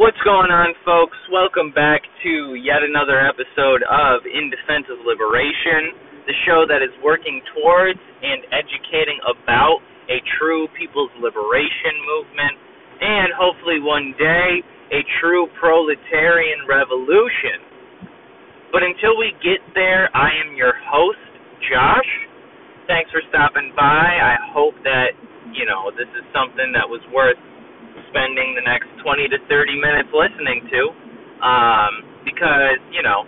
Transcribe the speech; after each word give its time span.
What's 0.00 0.16
going 0.24 0.48
on, 0.48 0.72
folks? 0.88 1.20
Welcome 1.28 1.68
back 1.68 2.00
to 2.24 2.56
yet 2.56 2.80
another 2.80 3.20
episode 3.20 3.84
of 3.84 4.24
In 4.24 4.48
Defense 4.48 4.88
of 4.88 5.04
Liberation, 5.04 5.92
the 6.24 6.32
show 6.48 6.64
that 6.64 6.80
is 6.80 6.88
working 7.04 7.44
towards 7.52 8.00
and 8.00 8.40
educating 8.56 9.20
about 9.28 9.84
a 10.08 10.16
true 10.40 10.64
people's 10.80 11.12
liberation 11.20 11.92
movement, 12.08 12.56
and 13.04 13.36
hopefully 13.36 13.84
one 13.84 14.16
day, 14.16 14.64
a 14.96 15.04
true 15.20 15.44
proletarian 15.60 16.64
revolution. 16.64 17.60
But 18.72 18.80
until 18.80 19.20
we 19.20 19.36
get 19.44 19.60
there, 19.76 20.08
I 20.16 20.32
am 20.40 20.56
your 20.56 20.72
host, 20.88 21.20
Josh. 21.68 22.12
Thanks 22.88 23.12
for 23.12 23.20
stopping 23.28 23.76
by. 23.76 24.08
I 24.08 24.40
hope 24.56 24.72
that, 24.88 25.12
you 25.52 25.68
know, 25.68 25.92
this 25.92 26.08
is 26.16 26.24
something 26.32 26.72
that 26.72 26.88
was 26.88 27.04
worth 27.12 27.36
spending 28.12 28.52
the 28.52 28.64
next 28.68 28.92
20 29.00 29.32
to 29.32 29.38
30 29.48 29.80
minutes 29.80 30.12
listening 30.12 30.68
to. 30.68 30.82
Um, 31.40 31.92
because, 32.28 32.78
you 32.92 33.02
know, 33.02 33.26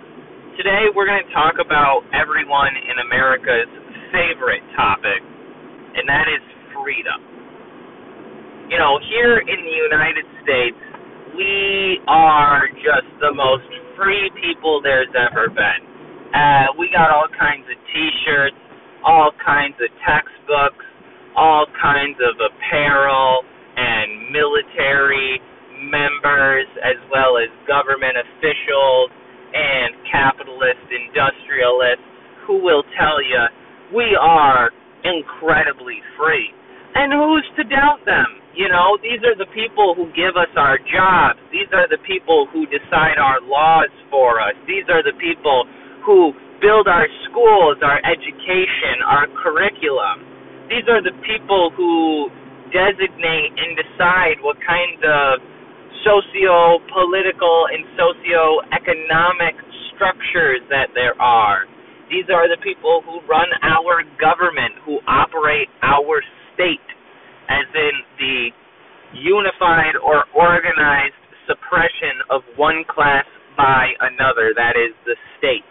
today 0.60 0.86
we're 0.92 1.08
going 1.08 1.24
to 1.24 1.32
talk 1.34 1.58
about 1.58 2.06
everyone 2.14 2.76
in 2.76 3.02
America's 3.02 3.72
favorite 4.14 4.62
topic, 4.76 5.18
and 5.98 6.06
that 6.06 6.30
is 6.30 6.44
freedom. 6.76 7.18
You 8.70 8.78
know, 8.78 9.00
here 9.10 9.42
in 9.42 9.58
the 9.66 9.76
United 9.90 10.26
States, 10.46 10.78
we 11.34 11.98
are 12.06 12.70
just 12.78 13.10
the 13.18 13.34
most 13.34 13.66
free 13.98 14.30
people 14.38 14.78
there's 14.84 15.10
ever 15.16 15.50
been. 15.50 15.82
Uh, 16.30 16.70
we 16.78 16.86
got 16.94 17.10
all 17.10 17.26
kinds 17.34 17.66
of 17.66 17.78
T-shirts, 17.90 18.58
all 19.02 19.34
kinds 19.42 19.74
of 19.82 19.90
textbooks, 20.06 20.86
all 21.34 21.66
kinds 21.82 22.18
of 22.22 22.38
apparel, 22.38 23.42
and 23.76 24.30
military 24.30 25.40
members, 25.90 26.66
as 26.82 26.98
well 27.10 27.36
as 27.36 27.50
government 27.66 28.16
officials 28.16 29.10
and 29.54 29.94
capitalist 30.10 30.82
industrialists 30.90 32.06
who 32.46 32.58
will 32.62 32.82
tell 32.98 33.22
you 33.22 33.42
we 33.94 34.16
are 34.18 34.70
incredibly 35.04 36.00
free. 36.18 36.50
And 36.94 37.10
who's 37.12 37.46
to 37.58 37.64
doubt 37.66 38.02
them? 38.06 38.42
You 38.54 38.70
know, 38.70 38.94
these 39.02 39.18
are 39.26 39.34
the 39.34 39.50
people 39.50 39.98
who 39.98 40.06
give 40.14 40.38
us 40.38 40.50
our 40.54 40.78
jobs. 40.78 41.42
These 41.50 41.66
are 41.74 41.90
the 41.90 41.98
people 42.06 42.46
who 42.54 42.70
decide 42.70 43.18
our 43.18 43.42
laws 43.42 43.90
for 44.10 44.38
us. 44.38 44.54
These 44.70 44.86
are 44.86 45.02
the 45.02 45.14
people 45.18 45.66
who 46.06 46.30
build 46.62 46.86
our 46.86 47.10
schools, 47.26 47.82
our 47.82 47.98
education, 48.06 49.02
our 49.02 49.26
curriculum. 49.42 50.22
These 50.70 50.86
are 50.86 51.02
the 51.02 51.18
people 51.26 51.74
who 51.74 52.30
designate 52.74 53.54
and 53.54 53.78
decide 53.78 54.42
what 54.42 54.58
kinds 54.66 54.98
of 55.06 55.38
socio 56.02 56.82
political 56.90 57.70
and 57.70 57.86
socio-economic 57.94 59.54
structures 59.94 60.60
that 60.68 60.90
there 60.92 61.14
are. 61.22 61.70
These 62.10 62.28
are 62.28 62.50
the 62.50 62.60
people 62.60 63.00
who 63.06 63.22
run 63.30 63.48
our 63.62 64.02
government, 64.20 64.76
who 64.84 64.98
operate 65.06 65.70
our 65.80 66.20
state, 66.52 66.88
as 67.48 67.64
in 67.72 67.94
the 68.18 68.50
unified 69.16 69.96
or 70.02 70.26
organized 70.34 71.16
suppression 71.46 72.20
of 72.28 72.42
one 72.58 72.84
class 72.90 73.24
by 73.56 73.94
another, 74.02 74.52
that 74.58 74.74
is, 74.74 74.92
the 75.06 75.16
state. 75.38 75.64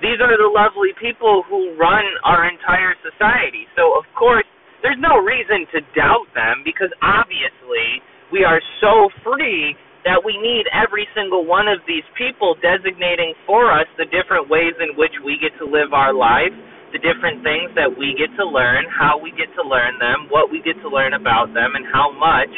These 0.00 0.18
are 0.22 0.34
the 0.34 0.50
lovely 0.50 0.96
people 0.96 1.44
who 1.46 1.74
run 1.76 2.06
our 2.24 2.48
entire 2.48 2.94
society. 3.02 3.66
So, 3.76 3.98
of 3.98 4.06
course, 4.14 4.46
there's 4.82 5.00
no 5.00 5.18
reason 5.18 5.66
to 5.74 5.82
doubt 5.94 6.30
them 6.34 6.62
because 6.62 6.90
obviously 7.02 8.02
we 8.30 8.44
are 8.44 8.62
so 8.78 9.10
free 9.26 9.74
that 10.06 10.22
we 10.22 10.38
need 10.38 10.64
every 10.70 11.08
single 11.12 11.44
one 11.44 11.66
of 11.66 11.82
these 11.84 12.06
people 12.14 12.54
designating 12.62 13.34
for 13.44 13.68
us 13.68 13.88
the 13.98 14.06
different 14.08 14.46
ways 14.46 14.72
in 14.78 14.94
which 14.94 15.12
we 15.26 15.36
get 15.42 15.52
to 15.58 15.66
live 15.66 15.90
our 15.90 16.14
life, 16.14 16.54
the 16.94 17.02
different 17.02 17.42
things 17.42 17.74
that 17.74 17.90
we 17.90 18.14
get 18.14 18.30
to 18.38 18.46
learn, 18.46 18.86
how 18.88 19.18
we 19.18 19.34
get 19.34 19.50
to 19.58 19.64
learn 19.66 19.98
them, 19.98 20.30
what 20.30 20.48
we 20.48 20.62
get 20.62 20.78
to 20.80 20.88
learn 20.88 21.12
about 21.18 21.52
them, 21.52 21.74
and 21.74 21.84
how 21.90 22.08
much. 22.14 22.52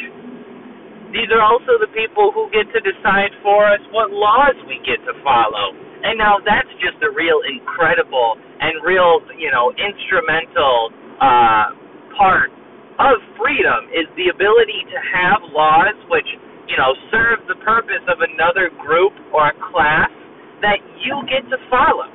These 1.11 1.27
are 1.35 1.43
also 1.43 1.75
the 1.81 1.91
people 1.91 2.31
who 2.31 2.47
get 2.55 2.71
to 2.71 2.79
decide 2.79 3.35
for 3.43 3.67
us 3.67 3.83
what 3.91 4.15
laws 4.15 4.55
we 4.63 4.79
get 4.87 5.03
to 5.03 5.13
follow. 5.25 5.75
And 6.07 6.15
now 6.15 6.39
that's 6.39 6.71
just 6.79 7.03
a 7.03 7.11
real 7.11 7.43
incredible 7.43 8.39
and 8.63 8.79
real, 8.79 9.19
you 9.35 9.51
know, 9.51 9.75
instrumental 9.75 10.95
uh, 11.19 11.80
part 12.17 12.51
of 12.99 13.17
freedom 13.39 13.89
is 13.95 14.05
the 14.19 14.29
ability 14.29 14.85
to 14.91 14.97
have 14.99 15.39
laws 15.49 15.97
which, 16.11 16.27
you 16.67 16.77
know, 16.77 16.91
serve 17.09 17.41
the 17.47 17.57
purpose 17.65 18.03
of 18.11 18.21
another 18.21 18.69
group 18.81 19.13
or 19.33 19.49
a 19.49 19.55
class 19.71 20.11
that 20.61 20.77
you 21.01 21.17
get 21.25 21.41
to 21.49 21.57
follow. 21.71 22.09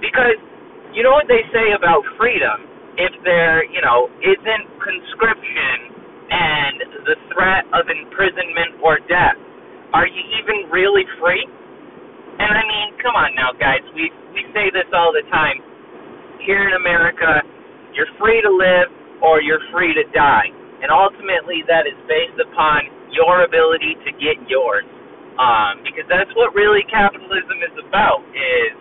Because 0.00 0.40
you 0.96 1.04
know 1.04 1.12
what 1.12 1.28
they 1.28 1.44
say 1.52 1.72
about 1.76 2.04
freedom? 2.16 2.68
If 2.96 3.12
there, 3.24 3.64
you 3.64 3.80
know, 3.80 4.12
isn't 4.20 4.64
conscription 4.80 5.76
and 6.28 6.76
the 7.08 7.16
threat 7.32 7.64
of 7.72 7.88
imprisonment 7.88 8.80
or 8.84 9.00
death, 9.08 9.36
are 9.92 10.08
you 10.08 10.22
even 10.40 10.68
really 10.72 11.04
free? 11.20 11.44
And 12.40 12.52
I 12.52 12.64
mean, 12.64 12.96
come 13.00 13.16
on 13.16 13.32
now, 13.36 13.52
guys. 13.56 13.84
We 13.92 14.08
we 14.32 14.44
say 14.56 14.72
this 14.72 14.88
all 14.96 15.12
the 15.12 15.24
time. 15.28 15.60
Here 16.44 16.64
in 16.64 16.74
America, 16.80 17.44
you're 17.92 18.08
free 18.16 18.40
to 18.40 18.52
live 18.52 18.88
or 19.22 19.40
you're 19.40 19.62
free 19.70 19.94
to 19.94 20.04
die. 20.10 20.50
And 20.82 20.90
ultimately, 20.90 21.62
that 21.70 21.86
is 21.86 21.94
based 22.10 22.36
upon 22.42 22.90
your 23.14 23.46
ability 23.46 23.94
to 24.02 24.10
get 24.18 24.36
yours. 24.50 24.84
Um, 25.38 25.80
because 25.80 26.04
that's 26.12 26.28
what 26.36 26.52
really 26.52 26.84
capitalism 26.92 27.64
is 27.64 27.72
about. 27.88 28.20
Is 28.36 28.74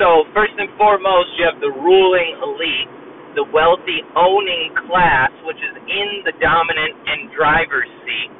so 0.00 0.24
first 0.32 0.56
and 0.56 0.70
foremost, 0.80 1.34
you 1.36 1.44
have 1.44 1.60
the 1.60 1.68
ruling 1.68 2.32
elite, 2.40 2.90
the 3.36 3.44
wealthy 3.52 4.00
owning 4.16 4.72
class, 4.88 5.34
which 5.44 5.60
is 5.60 5.74
in 5.76 6.24
the 6.24 6.32
dominant 6.40 6.94
and 6.96 7.28
driver's 7.36 7.90
seat. 8.06 8.30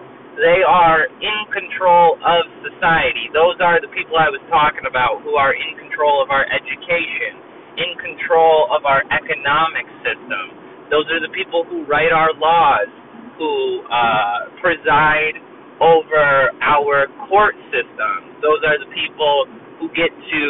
They 0.41 0.65
are 0.66 1.06
in 1.06 1.41
control 1.53 2.19
of 2.19 2.43
society. 2.65 3.31
Those 3.37 3.61
are 3.62 3.78
the 3.78 3.91
people 3.93 4.19
I 4.19 4.32
was 4.32 4.43
talking 4.50 4.88
about 4.88 5.22
who 5.22 5.38
are 5.38 5.55
in 5.55 5.78
control 5.78 6.25
of 6.25 6.32
our 6.32 6.43
education, 6.49 7.38
in 7.78 7.94
control 8.00 8.66
of 8.75 8.82
our 8.88 9.05
economic 9.12 9.87
system 10.03 10.63
those 10.94 11.10
are 11.10 11.19
the 11.19 11.34
people 11.34 11.66
who 11.66 11.82
write 11.91 12.15
our 12.15 12.31
laws, 12.38 12.87
who 13.34 13.82
uh, 13.91 14.47
preside 14.62 15.43
over 15.82 16.55
our 16.62 17.10
court 17.27 17.59
system. 17.75 18.38
Those 18.38 18.62
are 18.62 18.78
the 18.78 18.87
people 18.94 19.50
who 19.82 19.91
get 19.91 20.15
to 20.15 20.43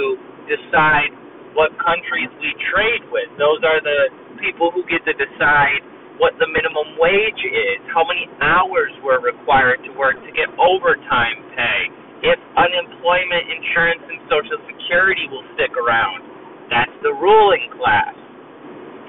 decide 0.44 1.16
what 1.56 1.72
countries 1.80 2.28
we 2.44 2.52
trade 2.68 3.08
with. 3.08 3.32
Those 3.40 3.64
are 3.64 3.80
the 3.80 4.12
people 4.36 4.68
who 4.68 4.84
get 4.84 5.00
to 5.08 5.16
decide 5.16 5.80
what 6.20 6.36
the 6.36 6.46
minimum 6.52 7.00
wage 7.00 7.40
is, 7.40 7.80
how 7.88 8.04
many 8.04 8.28
hours 8.44 8.92
we're 9.00 9.24
required 9.24 9.80
to 9.88 9.90
work 9.96 10.20
to 10.28 10.30
get 10.36 10.52
overtime 10.60 11.40
pay, 11.56 11.80
if 12.20 12.38
unemployment 12.52 13.48
insurance 13.48 14.04
and 14.12 14.20
Social 14.28 14.60
Security 14.68 15.24
will 15.32 15.46
stick 15.56 15.72
around. 15.72 16.20
That's 16.68 16.92
the 17.00 17.16
ruling 17.16 17.72
class. 17.80 18.12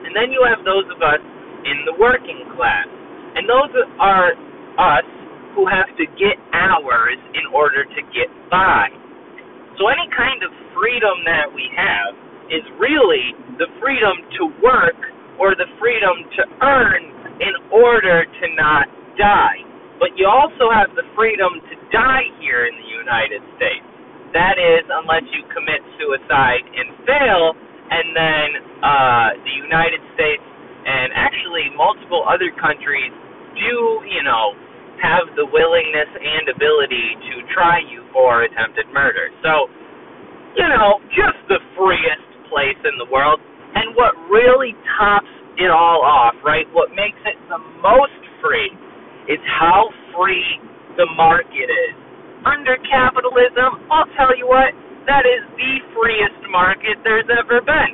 And 0.05 0.13
then 0.13 0.29
you 0.29 0.45
have 0.45 0.61
those 0.63 0.85
of 0.93 1.01
us 1.01 1.21
in 1.65 1.83
the 1.89 1.97
working 1.97 2.45
class. 2.53 2.87
And 3.35 3.49
those 3.49 3.73
are 3.99 4.37
us 4.77 5.07
who 5.57 5.65
have 5.65 5.89
to 5.97 6.05
get 6.15 6.37
hours 6.53 7.19
in 7.33 7.49
order 7.51 7.83
to 7.83 8.01
get 8.13 8.29
by. 8.51 8.91
So 9.75 9.91
any 9.91 10.07
kind 10.13 10.39
of 10.45 10.51
freedom 10.71 11.25
that 11.25 11.51
we 11.51 11.67
have 11.75 12.15
is 12.47 12.63
really 12.77 13.33
the 13.57 13.67
freedom 13.81 14.15
to 14.39 14.43
work 14.61 14.99
or 15.39 15.55
the 15.57 15.67
freedom 15.81 16.15
to 16.37 16.41
earn 16.63 17.03
in 17.41 17.55
order 17.71 18.23
to 18.23 18.45
not 18.55 18.87
die. 19.19 19.63
But 19.99 20.15
you 20.19 20.27
also 20.27 20.71
have 20.71 20.91
the 20.95 21.07
freedom 21.15 21.59
to 21.59 21.75
die 21.91 22.27
here 22.39 22.67
in 22.67 22.75
the 22.75 22.89
United 22.91 23.41
States. 23.55 23.83
That 24.35 24.59
is, 24.59 24.83
unless 24.91 25.23
you 25.31 25.43
commit 25.55 25.79
suicide 25.95 26.63
and 26.67 26.87
fail, 27.07 27.55
and 27.91 28.07
then 28.15 28.47
uh, 28.81 29.27
the 29.45 29.53
United 29.53 30.01
States 30.17 30.43
and 30.85 31.13
actually 31.13 31.69
multiple 31.73 32.25
other 32.25 32.53
countries 32.61 33.13
do, 33.57 34.05
you 34.05 34.21
know, 34.21 34.53
have 35.01 35.27
the 35.35 35.45
willingness 35.49 36.09
and 36.13 36.49
ability 36.49 37.17
to 37.29 37.33
try 37.51 37.81
you 37.83 38.05
for 38.13 38.43
attempted 38.47 38.87
murder. 38.93 39.29
So, 39.43 39.67
you 40.55 40.67
know, 40.71 41.03
just 41.11 41.39
the 41.51 41.59
freest 41.75 42.29
place 42.47 42.79
in 42.85 42.95
the 43.01 43.09
world. 43.11 43.41
And 43.75 43.91
what 43.97 44.15
really 44.31 44.71
tops 44.95 45.31
it 45.59 45.67
all 45.67 45.99
off, 45.99 46.35
right? 46.45 46.63
What 46.71 46.95
makes 46.95 47.19
it 47.27 47.35
the 47.51 47.59
most 47.83 48.15
free 48.39 48.71
is 49.27 49.41
how 49.59 49.91
free 50.15 50.61
the 50.95 51.07
market 51.17 51.67
is. 51.67 51.95
Under 52.47 52.77
capitalism, 52.87 53.83
I'll 53.91 54.07
tell 54.15 54.31
you 54.37 54.47
what, 54.47 54.71
that 55.09 55.25
is 55.27 55.43
the 55.57 55.73
freest 55.91 56.39
market 56.95 57.03
there's 57.03 57.27
ever 57.39 57.61
been. 57.61 57.93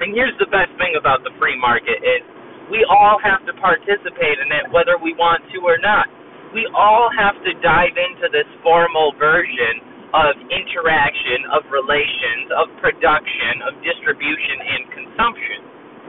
And 0.00 0.14
here's 0.14 0.36
the 0.40 0.46
best 0.48 0.72
thing 0.78 0.96
about 0.98 1.24
the 1.24 1.32
free 1.38 1.58
market 1.60 2.00
is 2.00 2.22
we 2.70 2.84
all 2.88 3.18
have 3.24 3.44
to 3.46 3.54
participate 3.60 4.38
in 4.40 4.48
it 4.52 4.72
whether 4.72 4.96
we 4.98 5.14
want 5.18 5.44
to 5.52 5.58
or 5.64 5.78
not. 5.82 6.08
we 6.54 6.68
all 6.76 7.08
have 7.16 7.36
to 7.44 7.52
dive 7.64 7.96
into 7.96 8.28
this 8.30 8.46
formal 8.62 9.12
version 9.18 9.82
of 10.14 10.38
interaction, 10.48 11.44
of 11.52 11.66
relations, 11.68 12.48
of 12.54 12.66
production, 12.80 13.66
of 13.66 13.76
distribution 13.84 14.56
and 14.62 14.82
consumption. 14.94 15.60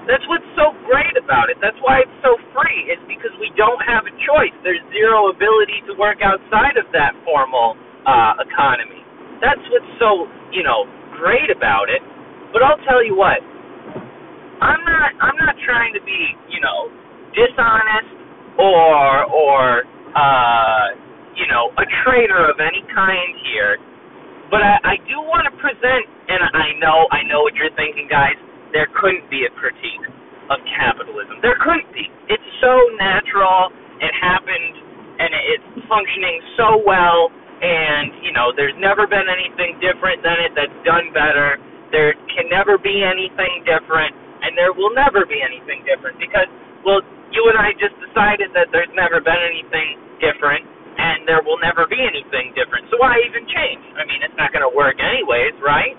That's 0.07 0.24
what's 0.31 0.48
so 0.56 0.72
great 0.88 1.18
about 1.19 1.51
it. 1.51 1.60
That's 1.60 1.78
why 1.84 2.06
it's 2.06 2.19
so 2.24 2.40
free, 2.56 2.94
is 2.94 3.01
because 3.12 3.34
we 3.44 3.51
don't 3.60 3.81
have 3.84 4.07
a 4.07 4.13
choice. 4.24 4.56
There's 4.63 4.81
zero 4.96 5.34
ability 5.34 5.84
to 5.92 5.98
work 6.00 6.24
outside 6.24 6.80
of 6.80 6.88
that 6.96 7.18
formal 7.28 7.75
uh, 8.07 8.40
economy. 8.40 9.04
That's 9.44 9.62
what's 9.74 9.92
so, 10.00 10.30
you 10.56 10.63
know, 10.63 10.88
great 11.19 11.51
about 11.51 11.92
it. 11.92 12.01
But 12.56 12.63
I'll 12.63 12.81
tell 12.88 13.04
you 13.04 13.13
what, 13.19 13.44
I'm 14.63 14.81
not 14.88 15.10
I'm 15.21 15.38
not 15.38 15.56
trying 15.68 15.94
to 15.94 16.01
be, 16.04 16.19
you 16.50 16.63
know, 16.63 16.89
dishonest 17.36 18.10
or 18.57 19.27
or 19.27 19.83
uh 20.16 20.88
you 21.39 21.48
know, 21.48 21.71
a 21.80 21.86
traitor 22.04 22.51
of 22.51 22.60
any 22.60 22.83
kind 22.92 23.31
here. 23.48 23.80
But 24.51 24.60
I, 24.66 24.75
I 24.83 24.95
do 25.07 25.21
want 25.24 25.48
to 25.48 25.54
present, 25.62 26.04
and 26.27 26.42
I 26.42 26.75
know, 26.83 27.07
I 27.16 27.24
know 27.30 27.45
what 27.45 27.56
you're 27.56 27.72
thinking, 27.80 28.10
guys. 28.12 28.36
There 28.75 28.89
couldn't 29.00 29.30
be 29.31 29.45
a 29.48 29.51
critique 29.56 30.06
of 30.51 30.60
capitalism. 30.68 31.39
There 31.45 31.57
couldn't 31.62 31.89
be. 31.94 32.10
It's 32.27 32.50
so 32.60 32.74
natural. 32.98 33.72
It 34.01 34.12
happened, 34.19 34.74
and 35.22 35.30
it's 35.54 35.69
functioning 35.88 36.42
so 36.57 36.81
well. 36.83 37.30
And 37.59 38.23
you 38.23 38.31
know, 38.31 38.56
there's 38.56 38.75
never 38.79 39.07
been 39.07 39.27
anything 39.27 39.79
different 39.83 40.23
than 40.23 40.38
it 40.44 40.51
that's 40.56 40.79
done 40.88 41.11
better. 41.11 41.59
There 41.91 42.13
can 42.31 42.47
never 42.47 42.77
be 42.79 43.03
anything 43.03 43.65
different, 43.67 44.13
and 44.45 44.56
there 44.56 44.71
will 44.71 44.94
never 44.94 45.25
be 45.25 45.41
anything 45.41 45.83
different 45.83 46.21
because, 46.21 46.47
well, 46.85 47.01
you 47.33 47.44
and 47.50 47.57
I 47.57 47.73
just 47.77 47.97
decided 48.00 48.53
that 48.53 48.71
there's 48.71 48.91
never 48.95 49.21
been 49.21 49.41
anything 49.41 50.00
different 50.21 50.65
and 51.00 51.23
there 51.23 51.39
will 51.39 51.59
never 51.63 51.88
be 51.88 51.95
anything 51.95 52.51
different. 52.59 52.91
So 52.91 53.00
why 53.00 53.15
even 53.23 53.47
change? 53.47 53.83
I 53.95 54.03
mean, 54.03 54.19
it's 54.19 54.35
not 54.35 54.51
going 54.51 54.67
to 54.67 54.73
work 54.75 55.00
anyways, 55.00 55.55
right? 55.63 55.95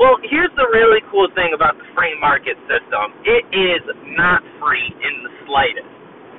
Well, 0.00 0.16
here's 0.24 0.50
the 0.56 0.64
really 0.72 1.04
cool 1.12 1.28
thing 1.36 1.52
about 1.52 1.76
the 1.76 1.84
free 1.92 2.16
market 2.16 2.56
system. 2.64 3.12
It 3.28 3.44
is 3.52 3.84
not 4.16 4.40
free 4.56 4.88
in 4.88 5.14
the 5.28 5.32
slightest. 5.44 5.92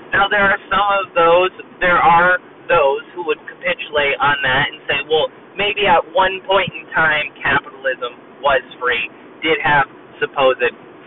Now, 0.09 0.25
there 0.25 0.41
are 0.50 0.62
some 0.68 0.88
of 0.97 1.06
those, 1.13 1.53
there 1.77 2.01
are 2.01 2.41
those 2.68 3.04
who 3.13 3.25
would 3.27 3.39
capitulate 3.45 4.18
on 4.19 4.38
that 4.44 4.65
and 4.71 4.80
say, 4.88 5.00
well, 5.07 5.27
maybe 5.56 5.86
at 5.88 6.01
one 6.15 6.42
point 6.48 6.69
in 6.74 6.86
time 6.92 7.31
capitalism 7.39 8.18
was 8.44 8.63
free, 8.80 9.07
did 9.44 9.60
have 9.63 9.88
supposed 10.19 10.63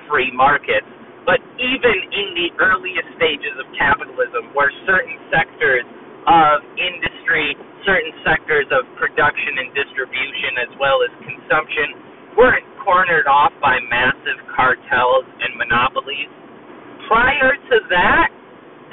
free 0.09 0.31
markets. 0.35 0.87
But 1.27 1.43
even 1.59 1.97
in 2.15 2.29
the 2.39 2.49
earliest 2.63 3.11
stages 3.19 3.55
of 3.59 3.67
capitalism, 3.75 4.55
where 4.55 4.71
certain 4.87 5.19
sectors 5.35 5.83
of 6.27 6.63
industry, 6.79 7.59
certain 7.83 8.15
sectors 8.23 8.71
of 8.71 8.87
production 8.95 9.59
and 9.59 9.75
distribution, 9.75 10.63
as 10.63 10.73
well 10.79 11.03
as 11.03 11.11
consumption, 11.27 11.99
weren't 12.39 12.67
cornered 12.87 13.27
off 13.27 13.51
by 13.59 13.83
massive 13.91 14.39
cartels 14.55 15.27
and 15.43 15.59
monopolies. 15.59 16.31
Prior 17.11 17.59
to 17.59 17.77
that, 17.91 18.31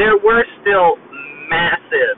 there 0.01 0.17
were 0.17 0.41
still 0.61 0.97
massive 1.49 2.17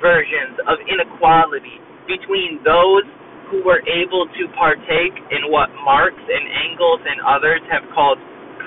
versions 0.00 0.58
of 0.68 0.80
inequality 0.88 1.80
between 2.06 2.62
those 2.62 3.04
who 3.50 3.62
were 3.62 3.82
able 3.86 4.26
to 4.26 4.42
partake 4.58 5.14
in 5.30 5.50
what 5.54 5.70
Marx 5.86 6.14
and 6.18 6.44
Engels 6.66 7.02
and 7.06 7.18
others 7.22 7.62
have 7.70 7.86
called 7.94 8.18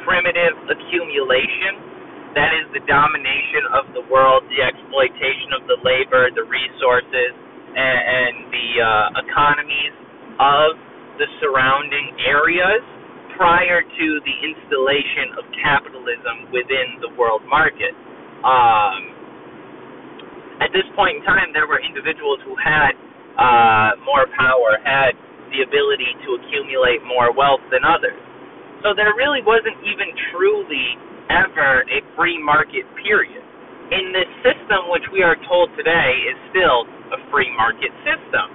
primitive 0.08 0.56
accumulation. 0.72 2.32
That 2.36 2.56
is 2.56 2.66
the 2.72 2.84
domination 2.88 3.64
of 3.76 3.92
the 3.92 4.04
world, 4.08 4.48
the 4.48 4.64
exploitation 4.64 5.52
of 5.60 5.68
the 5.68 5.78
labor, 5.84 6.32
the 6.32 6.46
resources, 6.48 7.32
and, 7.76 8.00
and 8.00 8.34
the 8.54 8.70
uh, 8.80 9.24
economies 9.28 9.96
of 10.40 10.70
the 11.20 11.28
surrounding 11.44 12.16
areas 12.24 12.82
prior 13.36 13.84
to 13.84 14.08
the 14.24 14.36
installation 14.44 15.36
of 15.40 15.44
capitalism 15.60 16.52
within 16.56 17.00
the 17.04 17.12
world 17.20 17.44
market. 17.48 17.92
Um, 18.44 19.19
at 20.60 20.72
this 20.76 20.88
point 20.96 21.20
in 21.20 21.24
time, 21.24 21.52
there 21.56 21.68
were 21.68 21.80
individuals 21.80 22.40
who 22.44 22.56
had 22.60 22.94
uh, 23.40 23.96
more 24.04 24.28
power, 24.36 24.80
had 24.84 25.16
the 25.56 25.64
ability 25.64 26.12
to 26.28 26.38
accumulate 26.40 27.02
more 27.08 27.32
wealth 27.34 27.64
than 27.72 27.82
others. 27.88 28.20
So 28.84 28.96
there 28.96 29.12
really 29.16 29.44
wasn't 29.44 29.80
even 29.84 30.12
truly 30.32 31.00
ever 31.32 31.84
a 31.88 32.00
free 32.16 32.38
market 32.40 32.86
period. 33.02 33.44
In 33.90 34.14
this 34.14 34.30
system, 34.46 34.92
which 34.94 35.06
we 35.10 35.26
are 35.26 35.36
told 35.50 35.74
today 35.74 36.12
is 36.30 36.38
still 36.54 36.86
a 37.16 37.20
free 37.34 37.50
market 37.58 37.90
system. 38.06 38.54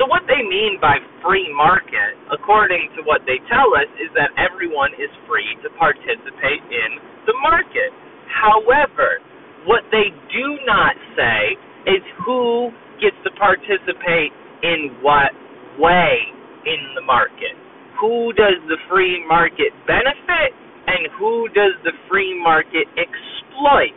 So, 0.00 0.08
what 0.08 0.24
they 0.24 0.40
mean 0.40 0.80
by 0.80 0.96
free 1.20 1.52
market, 1.52 2.16
according 2.32 2.88
to 2.96 3.04
what 3.04 3.28
they 3.28 3.36
tell 3.52 3.76
us, 3.76 3.84
is 4.00 4.08
that 4.16 4.32
everyone 4.40 4.96
is 4.96 5.12
free 5.28 5.52
to 5.60 5.68
participate 5.76 6.64
in 6.72 6.90
the 7.28 7.36
market. 7.44 7.92
However, 8.32 9.20
what 9.66 9.84
they 9.92 10.10
do 10.32 10.46
not 10.66 10.96
say 11.16 11.56
is 11.90 12.02
who 12.26 12.70
gets 13.00 13.16
to 13.24 13.30
participate 13.38 14.32
in 14.62 14.98
what 15.02 15.32
way 15.78 16.18
in 16.66 16.80
the 16.94 17.02
market 17.02 17.56
who 18.00 18.32
does 18.34 18.58
the 18.68 18.78
free 18.90 19.22
market 19.28 19.70
benefit 19.86 20.50
and 20.86 21.06
who 21.18 21.48
does 21.54 21.74
the 21.84 21.92
free 22.10 22.34
market 22.42 22.86
exploit. 22.98 23.94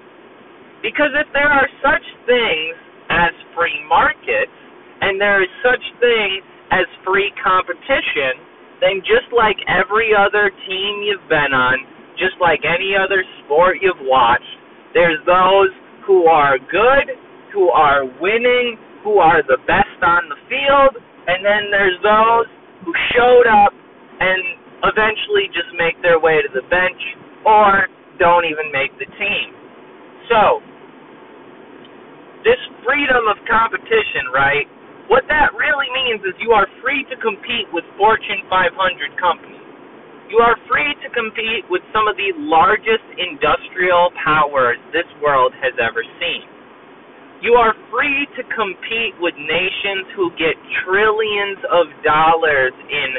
Because 0.85 1.13
if 1.17 1.27
there 1.33 1.50
are 1.50 1.69
such 1.81 2.06
things 2.29 2.75
as 3.09 3.33
free 3.57 3.81
markets 3.89 4.53
and 5.01 5.21
there 5.21 5.41
is 5.41 5.50
such 5.65 5.81
thing 6.00 6.41
as 6.71 6.85
free 7.06 7.33
competition, 7.41 8.38
then 8.81 9.01
just 9.01 9.29
like 9.33 9.57
every 9.65 10.13
other 10.13 10.53
team 10.69 10.94
you've 11.06 11.25
been 11.29 11.53
on, 11.53 11.81
just 12.21 12.38
like 12.41 12.62
any 12.65 12.94
other 12.94 13.25
sport 13.44 13.81
you've 13.81 14.01
watched, 14.06 14.57
there's 14.95 15.19
those 15.27 15.69
who 16.07 16.25
are 16.25 16.57
good, 16.57 17.19
who 17.51 17.68
are 17.69 18.07
winning, 18.24 18.80
who 19.03 19.19
are 19.19 19.44
the 19.44 19.59
best 19.68 20.00
on 20.01 20.31
the 20.31 20.39
field, 20.47 20.95
and 21.27 21.44
then 21.44 21.69
there's 21.69 22.00
those 22.01 22.47
who 22.88 22.95
showed 23.12 23.45
up 23.45 23.75
and 24.24 24.42
eventually 24.88 25.51
just 25.51 25.69
make 25.77 26.00
their 26.01 26.18
way 26.18 26.39
to 26.39 26.50
the 26.56 26.63
bench 26.71 27.01
or 27.44 27.92
don't 28.18 28.47
even 28.47 28.71
make 28.71 28.95
the 28.97 29.09
team. 29.19 29.47
So, 30.31 30.63
this 32.48 32.62
freedom 32.88 33.27
of 33.27 33.38
competition, 33.50 34.31
right? 34.34 34.65
What 35.12 35.27
that 35.29 35.53
really 35.53 35.89
means 35.93 36.24
is 36.25 36.34
you 36.41 36.55
are 36.55 36.65
free 36.81 37.05
to 37.12 37.15
compete 37.22 37.70
with 37.74 37.84
Fortune 37.98 38.41
500 38.50 38.74
companies. 39.20 39.54
You 40.29 40.41
are 40.41 40.58
free 40.65 40.91
to 41.05 41.10
compete 41.13 41.70
with 41.70 41.86
some 41.94 42.10
of 42.10 42.17
the 42.17 42.34
largest 42.41 43.05
industrial 43.17 44.10
powers 44.17 44.82
this 44.89 45.08
world 45.22 45.53
has 45.62 45.74
ever 45.77 46.01
seen. 46.17 46.46
You 47.46 47.53
are 47.62 47.77
free 47.94 48.25
to 48.39 48.44
compete 48.50 49.13
with 49.22 49.38
nations 49.38 50.10
who 50.17 50.34
get 50.34 50.58
trillions 50.82 51.62
of 51.70 51.86
dollars 52.01 52.74
in 52.89 53.10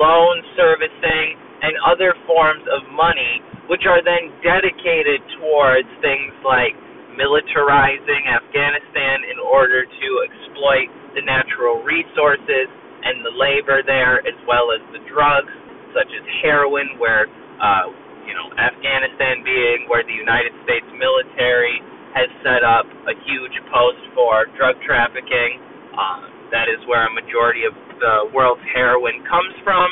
loan 0.00 0.40
servicing, 0.56 1.36
and 1.60 1.76
other 1.84 2.16
forms 2.24 2.64
of 2.72 2.88
money, 2.96 3.44
which 3.68 3.84
are 3.84 4.00
then 4.00 4.32
dedicated 4.40 5.20
towards 5.36 5.88
things 6.00 6.32
like 6.40 6.72
militarizing 7.20 8.24
Afghanistan 8.24 9.28
in 9.28 9.36
order 9.36 9.84
to 9.84 10.08
exploit 10.24 10.88
the 11.12 11.20
natural 11.20 11.84
resources 11.84 12.66
and 13.04 13.20
the 13.20 13.34
labor 13.36 13.84
there, 13.84 14.24
as 14.24 14.36
well 14.48 14.72
as 14.72 14.80
the 14.96 15.04
drugs, 15.04 15.52
such 15.94 16.10
as 16.10 16.24
heroin, 16.42 16.98
where, 16.98 17.26
uh, 17.60 17.90
you 18.26 18.34
know, 18.34 18.48
Afghanistan 18.56 19.42
being 19.42 19.86
where 19.90 20.04
the 20.06 20.14
United 20.14 20.54
States 20.64 20.86
military 20.94 21.82
has 22.14 22.28
set 22.42 22.66
up 22.66 22.86
a 23.06 23.14
huge 23.26 23.56
post 23.70 24.02
for 24.14 24.46
drug 24.58 24.74
trafficking. 24.82 25.62
Uh, 25.94 26.30
that 26.50 26.66
is 26.66 26.82
where 26.90 27.06
a 27.06 27.12
majority 27.14 27.62
of 27.62 27.74
the 28.02 28.30
world's 28.34 28.62
heroin 28.74 29.22
comes 29.30 29.54
from, 29.62 29.86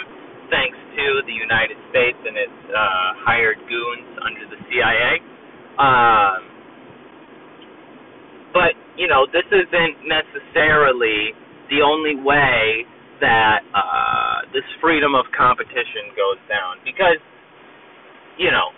thanks 0.50 0.78
to 0.98 1.22
the 1.26 1.36
United 1.36 1.78
States 1.94 2.18
and 2.26 2.34
its 2.34 2.58
uh, 2.74 3.08
hired 3.22 3.60
goons 3.70 4.10
under 4.26 4.44
the 4.50 4.58
CIA. 4.66 5.22
Um, 5.78 6.38
but 8.50 8.74
you 8.98 9.06
know, 9.06 9.30
this 9.30 9.46
isn't 9.46 9.96
necessarily 10.02 11.30
the 11.70 11.86
only 11.86 12.18
way 12.18 12.82
that 13.20 13.62
uh, 13.74 14.46
this 14.52 14.66
freedom 14.80 15.14
of 15.14 15.26
competition 15.36 16.14
goes 16.14 16.40
down 16.48 16.78
because 16.84 17.20
you 18.38 18.50
know 18.50 18.70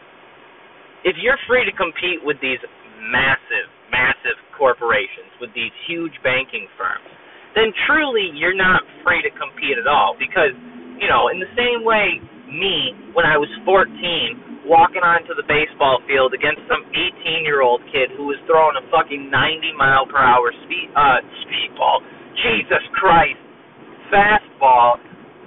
if 1.05 1.17
you're 1.21 1.41
free 1.49 1.65
to 1.65 1.75
compete 1.77 2.21
with 2.25 2.37
these 2.41 2.61
massive 3.09 3.69
massive 3.91 4.39
corporations 4.57 5.33
with 5.41 5.51
these 5.57 5.73
huge 5.89 6.15
banking 6.23 6.69
firms 6.77 7.09
then 7.55 7.75
truly 7.87 8.31
you're 8.35 8.57
not 8.57 8.83
free 9.03 9.23
to 9.23 9.33
compete 9.35 9.79
at 9.79 9.87
all. 9.87 10.15
Because, 10.19 10.55
you 11.01 11.09
know, 11.09 11.29
in 11.33 11.41
the 11.43 11.51
same 11.59 11.83
way 11.83 12.21
me, 12.51 12.95
when 13.15 13.27
I 13.27 13.39
was 13.39 13.51
14, 13.67 14.67
walking 14.67 15.03
onto 15.03 15.35
the 15.35 15.47
baseball 15.47 16.03
field 16.07 16.35
against 16.35 16.63
some 16.71 16.83
18 16.91 17.47
year 17.47 17.63
old 17.63 17.83
kid 17.91 18.11
who 18.15 18.31
was 18.31 18.39
throwing 18.47 18.79
a 18.79 18.85
fucking 18.91 19.31
90 19.31 19.75
mile 19.79 20.07
per 20.07 20.19
hour 20.19 20.53
speed 20.67 20.91
uh 20.95 21.23
speedball. 21.47 22.03
Jesus 22.43 22.83
Christ, 22.95 23.39
fastball. 24.11 24.99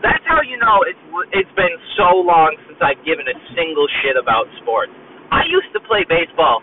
That's 0.02 0.24
how 0.28 0.44
you 0.44 0.60
know 0.60 0.84
it's 0.88 1.00
it's 1.32 1.54
been 1.56 1.76
so 1.96 2.20
long 2.20 2.56
since 2.68 2.80
I've 2.84 3.00
given 3.08 3.24
a 3.28 3.38
single 3.56 3.88
shit 4.04 4.20
about 4.20 4.48
sports. 4.64 4.92
I 5.32 5.48
used 5.48 5.72
to 5.76 5.82
play 5.88 6.04
baseball 6.08 6.60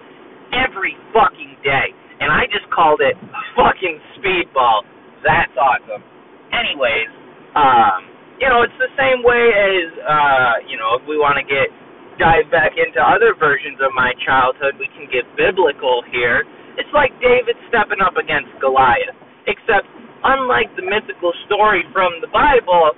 every 0.52 0.96
fucking 1.16 1.60
day, 1.64 1.88
and 2.20 2.28
I 2.28 2.44
just 2.52 2.68
called 2.68 3.00
it 3.00 3.16
fucking 3.56 3.96
speedball. 4.20 4.84
That's 5.24 5.52
awesome. 5.56 6.04
Anyways, 6.52 7.08
um, 7.56 8.00
you 8.40 8.48
know, 8.48 8.60
it's 8.64 8.76
the 8.76 8.92
same 8.96 9.24
way 9.24 9.44
as 9.52 9.86
uh, 10.04 10.54
you 10.68 10.76
know, 10.76 11.00
if 11.00 11.04
we 11.08 11.16
want 11.16 11.40
to 11.40 11.46
get 11.46 11.72
dive 12.20 12.52
back 12.52 12.76
into 12.76 13.00
other 13.00 13.32
versions 13.32 13.80
of 13.80 13.96
my 13.96 14.12
childhood, 14.20 14.76
we 14.76 14.88
can 14.92 15.08
get 15.08 15.24
biblical 15.40 16.04
here. 16.12 16.44
It's 16.76 16.92
like 16.92 17.12
David 17.24 17.56
stepping 17.72 18.04
up 18.04 18.20
against 18.20 18.52
Goliath, 18.60 19.16
except 19.48 19.88
unlike 20.24 20.70
the 20.76 20.82
mythical 20.82 21.32
story 21.46 21.84
from 21.92 22.12
the 22.20 22.28
Bible, 22.28 22.92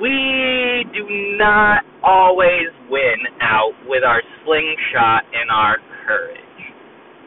we 0.00 0.84
do 0.92 1.06
not 1.38 1.84
always 2.02 2.70
win 2.90 3.20
out 3.40 3.72
with 3.86 4.02
our 4.02 4.22
slingshot 4.44 5.22
and 5.32 5.50
our 5.50 5.76
courage. 6.06 6.60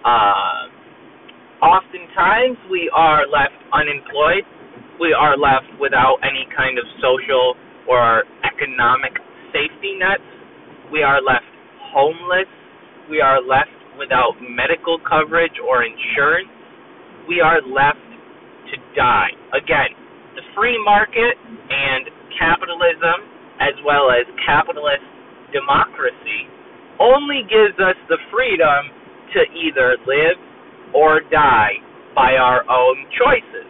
Uh, 0.04 1.64
oftentimes, 1.64 2.58
we 2.70 2.92
are 2.94 3.26
left 3.28 3.56
unemployed. 3.74 4.44
We 5.00 5.14
are 5.14 5.38
left 5.38 5.72
without 5.80 6.18
any 6.24 6.48
kind 6.56 6.78
of 6.78 6.86
social 7.00 7.56
or 7.88 8.24
economic 8.44 9.16
safety 9.54 9.96
nets 9.98 10.38
we 10.92 11.04
are 11.04 11.20
left 11.20 11.44
homeless. 11.92 12.48
We 13.10 13.20
are 13.20 13.44
left 13.44 13.76
without 14.00 14.40
medical 14.40 14.98
coverage 15.04 15.60
or 15.60 15.84
insurance. 15.84 16.48
We 17.28 17.44
are 17.44 17.60
left 17.60 18.00
die. 18.98 19.30
Again, 19.54 19.94
the 20.34 20.42
free 20.58 20.76
market 20.82 21.38
and 21.70 22.10
capitalism, 22.34 23.30
as 23.62 23.78
well 23.86 24.10
as 24.10 24.26
capitalist 24.42 25.06
democracy, 25.54 26.50
only 26.98 27.46
gives 27.46 27.78
us 27.78 27.98
the 28.10 28.18
freedom 28.34 28.90
to 29.38 29.42
either 29.54 30.02
live 30.10 30.38
or 30.98 31.22
die 31.30 31.78
by 32.18 32.34
our 32.42 32.66
own 32.66 32.98
choices. 33.14 33.70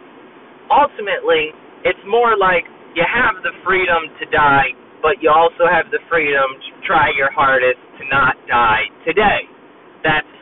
Ultimately, 0.72 1.52
it's 1.84 2.00
more 2.08 2.40
like 2.40 2.64
you 2.96 3.04
have 3.04 3.36
the 3.44 3.52
freedom 3.62 4.08
to 4.18 4.24
die 4.32 4.72
but 5.02 5.22
you 5.22 5.30
also 5.30 5.66
have 5.70 5.90
the 5.90 6.02
freedom 6.10 6.46
to 6.58 6.70
try 6.86 7.10
your 7.14 7.30
hardest 7.30 7.78
to 7.98 8.02
not 8.10 8.34
die 8.50 8.90
today. 9.06 9.46
That's, 10.02 10.37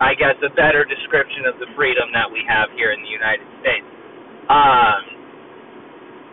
I 0.00 0.16
guess, 0.16 0.36
a 0.40 0.52
better 0.56 0.88
description 0.88 1.44
of 1.44 1.60
the 1.60 1.68
freedom 1.76 2.08
that 2.16 2.26
we 2.28 2.40
have 2.48 2.72
here 2.74 2.90
in 2.90 3.00
the 3.04 3.12
United 3.12 3.46
States. 3.60 3.86
Um, 4.48 5.00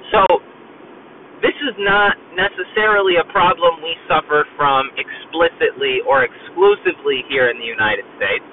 so, 0.10 0.22
this 1.44 1.54
is 1.68 1.76
not 1.78 2.18
necessarily 2.34 3.22
a 3.22 3.28
problem 3.30 3.84
we 3.84 3.94
suffer 4.10 4.48
from 4.58 4.90
explicitly 4.98 6.02
or 6.08 6.26
exclusively 6.26 7.22
here 7.30 7.52
in 7.52 7.60
the 7.62 7.68
United 7.68 8.08
States, 8.18 8.46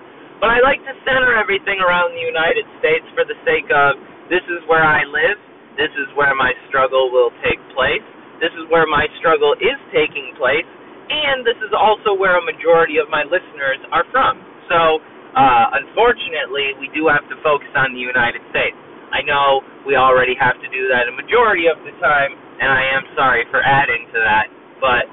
but 0.43 0.53
I 0.53 0.61
like 0.61 0.83
to 0.85 0.95
center 1.07 1.33
everything 1.33 1.81
around 1.81 2.13
the 2.13 2.27
United 2.27 2.67
States 2.83 3.07
for 3.17 3.25
the 3.25 3.39
sake 3.47 3.71
of 3.73 3.97
this 4.29 4.45
is 4.51 4.61
where 4.69 4.85
I 4.85 5.07
live, 5.09 5.39
this 5.81 5.95
is 5.97 6.11
where 6.19 6.35
my 6.37 6.53
struggle 6.69 7.09
will 7.09 7.33
take 7.41 7.63
place 7.73 8.05
this 8.43 8.51
is 8.59 8.67
where 8.71 8.87
my 8.87 9.07
struggle 9.23 9.55
is 9.63 9.79
taking 9.95 10.35
place, 10.35 10.67
and 11.09 11.47
this 11.47 11.59
is 11.63 11.71
also 11.71 12.13
where 12.13 12.35
a 12.37 12.45
majority 12.45 12.99
of 12.99 13.07
my 13.09 13.23
listeners 13.23 13.79
are 13.95 14.05
from. 14.11 14.43
So, 14.71 15.01
uh, 15.35 15.67
unfortunately, 15.83 16.77
we 16.79 16.89
do 16.95 17.09
have 17.11 17.25
to 17.31 17.37
focus 17.43 17.71
on 17.75 17.93
the 17.93 18.03
United 18.03 18.43
States. 18.51 18.77
I 19.13 19.23
know 19.23 19.63
we 19.87 19.95
already 19.95 20.35
have 20.39 20.59
to 20.59 20.69
do 20.71 20.91
that 20.91 21.07
a 21.07 21.15
majority 21.15 21.71
of 21.71 21.79
the 21.87 21.95
time, 22.03 22.35
and 22.35 22.69
I 22.71 22.83
am 22.99 23.05
sorry 23.15 23.47
for 23.51 23.63
adding 23.63 24.07
to 24.11 24.19
that. 24.19 24.47
But 24.83 25.07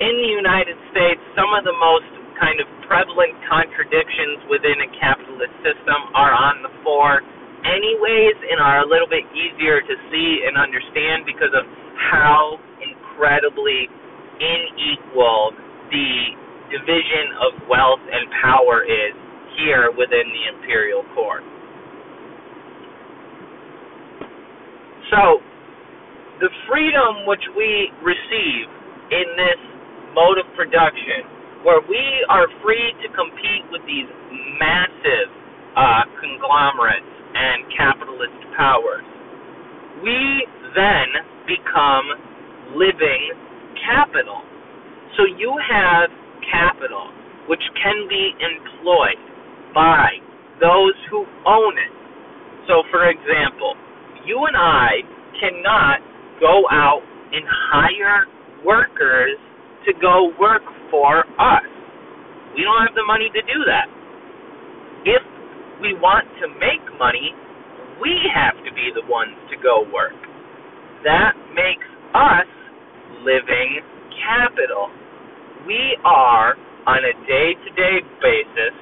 in 0.00 0.14
the 0.16 0.30
United 0.32 0.78
States, 0.90 1.20
some 1.36 1.52
of 1.52 1.64
the 1.64 1.76
most 1.76 2.08
kind 2.40 2.58
of 2.58 2.66
prevalent 2.88 3.36
contradictions 3.46 4.42
within 4.48 4.80
a 4.82 4.88
capitalist 4.98 5.52
system 5.62 6.00
are 6.16 6.32
on 6.32 6.64
the 6.64 6.72
fore, 6.82 7.20
anyways, 7.64 8.36
and 8.50 8.58
are 8.58 8.82
a 8.82 8.88
little 8.88 9.08
bit 9.08 9.24
easier 9.36 9.80
to 9.84 9.94
see 10.10 10.42
and 10.48 10.56
understand 10.56 11.28
because 11.28 11.52
of 11.52 11.64
how 12.10 12.58
incredibly 12.82 13.86
unequal 14.40 15.54
the 15.92 16.34
division 16.72 17.36
of 17.44 17.68
wealth 17.68 18.00
and 18.00 18.24
power 18.40 18.82
is 18.82 19.12
here 19.60 19.92
within 19.92 20.24
the 20.24 20.42
imperial 20.56 21.04
court. 21.12 21.44
So, 25.12 25.44
the 26.40 26.48
freedom 26.64 27.28
which 27.28 27.44
we 27.52 27.92
receive 28.00 28.66
in 29.12 29.28
this 29.36 29.60
mode 30.16 30.40
of 30.40 30.48
production, 30.56 31.28
where 31.62 31.84
we 31.84 32.02
are 32.32 32.48
free 32.64 32.96
to 33.04 33.08
compete 33.12 33.64
with 33.70 33.84
these 33.84 34.08
massive 34.56 35.28
uh, 35.76 36.08
conglomerates 36.18 37.12
and 37.36 37.68
capitalist 37.76 38.40
powers, 38.56 39.04
we 40.00 40.48
then 40.74 41.08
become 41.44 42.72
living 42.74 43.36
capital. 43.84 44.40
So 45.16 45.28
you 45.28 45.52
have 45.60 46.08
capital 46.50 47.10
which 47.48 47.62
can 47.82 48.06
be 48.08 48.32
employed 48.38 49.18
by 49.74 50.08
those 50.60 50.94
who 51.10 51.26
own 51.46 51.74
it. 51.74 51.92
So, 52.68 52.86
for 52.90 53.10
example, 53.10 53.74
you 54.24 54.38
and 54.46 54.56
I 54.56 55.02
cannot 55.40 55.98
go 56.38 56.62
out 56.70 57.02
and 57.32 57.42
hire 57.72 58.26
workers 58.64 59.38
to 59.86 59.92
go 59.98 60.30
work 60.38 60.62
for 60.90 61.26
us. 61.40 61.66
We 62.54 62.62
don't 62.62 62.86
have 62.86 62.94
the 62.94 63.06
money 63.06 63.26
to 63.34 63.42
do 63.42 63.58
that. 63.66 63.88
If 65.02 65.24
we 65.82 65.98
want 65.98 66.28
to 66.38 66.46
make 66.62 66.84
money, 66.98 67.34
we 67.98 68.14
have 68.30 68.54
to 68.62 68.70
be 68.70 68.94
the 68.94 69.02
ones 69.10 69.34
to 69.50 69.56
go 69.58 69.82
work. 69.90 70.14
That 71.02 71.34
makes 71.50 71.86
us 72.14 72.46
living 73.26 73.82
capital. 74.22 74.94
We 75.66 75.96
are, 76.04 76.54
on 76.86 77.00
a 77.06 77.14
day 77.26 77.54
to 77.54 77.70
day 77.78 77.96
basis, 78.20 78.74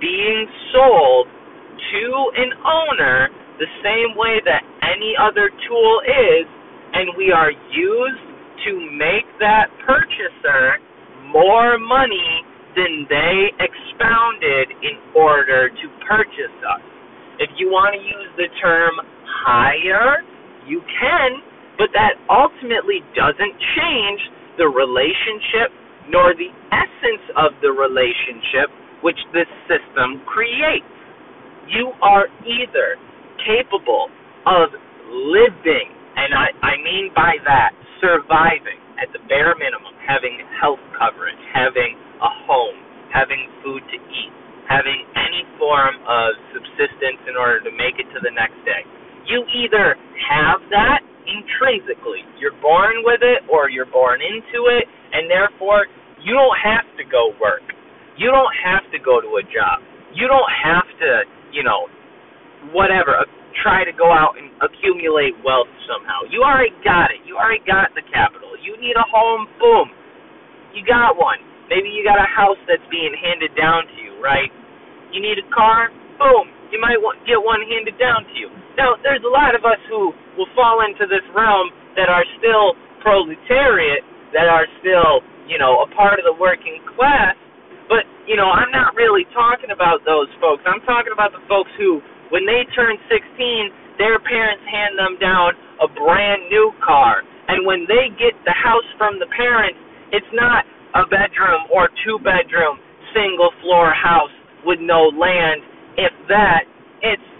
being 0.00 0.46
sold 0.74 1.28
to 1.30 2.04
an 2.36 2.50
owner 2.66 3.30
the 3.58 3.70
same 3.82 4.18
way 4.18 4.42
that 4.44 4.62
any 4.82 5.14
other 5.16 5.50
tool 5.68 5.94
is, 6.04 6.46
and 6.94 7.14
we 7.16 7.32
are 7.32 7.52
used 7.70 8.26
to 8.66 8.72
make 8.98 9.26
that 9.40 9.70
purchaser 9.86 10.82
more 11.30 11.78
money 11.78 12.42
than 12.76 13.06
they 13.08 13.52
expounded 13.62 14.74
in 14.82 14.96
order 15.14 15.70
to 15.70 15.86
purchase 16.08 16.58
us. 16.66 16.82
If 17.38 17.50
you 17.56 17.68
want 17.70 17.94
to 17.96 18.02
use 18.02 18.30
the 18.36 18.48
term 18.60 18.94
hire, 19.46 20.24
you 20.66 20.82
can, 21.00 21.40
but 21.78 21.88
that 21.94 22.18
ultimately 22.28 23.00
doesn't 23.14 23.54
change 23.78 24.20
the 24.58 24.66
relationship 24.68 25.70
nor 26.10 26.34
the 26.34 26.50
essence 26.72 27.24
of 27.36 27.54
the 27.62 27.70
relationship 27.70 28.70
which 29.02 29.18
this 29.32 29.48
system 29.66 30.22
creates. 30.26 30.88
You 31.68 31.92
are 32.02 32.30
either 32.46 32.96
capable 33.42 34.08
of 34.46 34.70
living, 35.10 35.90
and 36.16 36.30
I, 36.32 36.54
I 36.62 36.74
mean 36.82 37.10
by 37.14 37.38
that, 37.44 37.74
surviving 38.00 38.78
at 39.02 39.10
the 39.12 39.20
bare 39.28 39.54
minimum, 39.58 39.92
having 40.06 40.40
health 40.62 40.80
coverage, 40.96 41.38
having 41.52 41.98
a 42.22 42.30
home, 42.48 42.78
having 43.12 43.50
food 43.60 43.82
to 43.92 43.98
eat, 43.98 44.32
having 44.70 45.04
any 45.18 45.42
form 45.58 45.94
of 46.06 46.38
subsistence 46.54 47.20
in 47.28 47.36
order 47.36 47.60
to 47.62 47.72
make 47.74 47.98
it 47.98 48.08
to 48.14 48.18
the 48.22 48.32
next 48.32 48.56
day. 48.64 48.82
You 49.26 49.42
either 49.52 49.98
have 50.30 50.62
that 50.70 51.02
intrinsically. 51.26 52.22
You're 52.38 52.56
born 52.62 53.02
with 53.02 53.20
it 53.22 53.42
or 53.50 53.68
you're 53.68 53.90
born 53.90 54.22
into 54.22 54.70
it, 54.70 54.86
and 55.12 55.26
therefore 55.30 55.86
you 56.22 56.32
don't 56.32 56.58
have 56.58 56.86
to 56.96 57.04
go 57.04 57.32
work. 57.40 57.64
You 58.16 58.32
don't 58.32 58.54
have 58.64 58.84
to 58.92 58.98
go 58.98 59.20
to 59.20 59.40
a 59.40 59.44
job. 59.44 59.84
You 60.16 60.28
don't 60.28 60.48
have 60.48 60.88
to, 61.00 61.10
you 61.52 61.62
know, 61.62 61.88
whatever, 62.72 63.16
uh, 63.16 63.28
try 63.60 63.84
to 63.84 63.92
go 63.92 64.08
out 64.12 64.36
and 64.36 64.52
accumulate 64.64 65.36
wealth 65.44 65.68
somehow. 65.84 66.24
You 66.28 66.44
already 66.44 66.72
got 66.84 67.12
it. 67.12 67.24
You 67.28 67.36
already 67.36 67.64
got 67.64 67.92
the 67.92 68.04
capital. 68.08 68.56
You 68.60 68.76
need 68.80 68.96
a 68.96 69.06
home, 69.08 69.48
boom. 69.60 69.92
You 70.72 70.84
got 70.84 71.16
one. 71.16 71.40
Maybe 71.68 71.90
you 71.90 72.04
got 72.06 72.20
a 72.20 72.28
house 72.28 72.60
that's 72.68 72.84
being 72.88 73.12
handed 73.16 73.52
down 73.58 73.84
to 73.90 73.96
you, 74.00 74.16
right? 74.22 74.52
You 75.12 75.20
need 75.20 75.40
a 75.40 75.46
car, 75.52 75.90
boom. 76.20 76.52
You 76.70 76.78
might 76.80 76.98
want, 76.98 77.22
get 77.26 77.38
one 77.38 77.62
handed 77.64 77.96
down 77.98 78.26
to 78.26 78.34
you. 78.34 78.48
Now, 78.76 78.98
there's 79.00 79.24
a 79.24 79.32
lot 79.32 79.56
of 79.56 79.64
us 79.64 79.80
who 79.88 80.12
will 80.36 80.50
fall 80.54 80.84
into 80.84 81.08
this 81.08 81.24
realm 81.32 81.72
that 81.96 82.12
are 82.12 82.26
still 82.38 82.76
proletariat, 83.00 84.04
that 84.34 84.50
are 84.50 84.66
still, 84.82 85.22
you 85.46 85.58
know, 85.58 85.82
a 85.82 85.88
part 85.94 86.18
of 86.18 86.24
the 86.26 86.36
working 86.36 86.82
class. 86.94 87.34
But, 87.86 88.02
you 88.26 88.34
know, 88.34 88.50
I'm 88.50 88.70
not 88.74 88.98
really 88.98 89.22
talking 89.30 89.70
about 89.70 90.02
those 90.02 90.26
folks. 90.42 90.66
I'm 90.66 90.82
talking 90.82 91.14
about 91.14 91.30
the 91.30 91.42
folks 91.46 91.70
who, 91.78 92.02
when 92.34 92.42
they 92.42 92.66
turn 92.74 92.98
16, 93.06 93.98
their 93.98 94.18
parents 94.18 94.62
hand 94.66 94.98
them 94.98 95.14
down 95.22 95.54
a 95.78 95.88
brand 95.88 96.50
new 96.50 96.74
car. 96.82 97.22
And 97.46 97.62
when 97.62 97.86
they 97.86 98.10
get 98.18 98.34
the 98.42 98.54
house 98.54 98.86
from 98.98 99.22
the 99.22 99.30
parents, 99.30 99.78
it's 100.10 100.28
not 100.34 100.66
a 100.98 101.06
bedroom 101.06 101.70
or 101.70 101.88
two 102.02 102.18
bedroom 102.26 102.82
single 103.14 103.54
floor 103.62 103.94
house 103.94 104.34
with 104.66 104.82
no 104.82 105.14
land. 105.14 105.62
If 105.94 106.12
that, 106.28 106.66
it's 107.06 107.30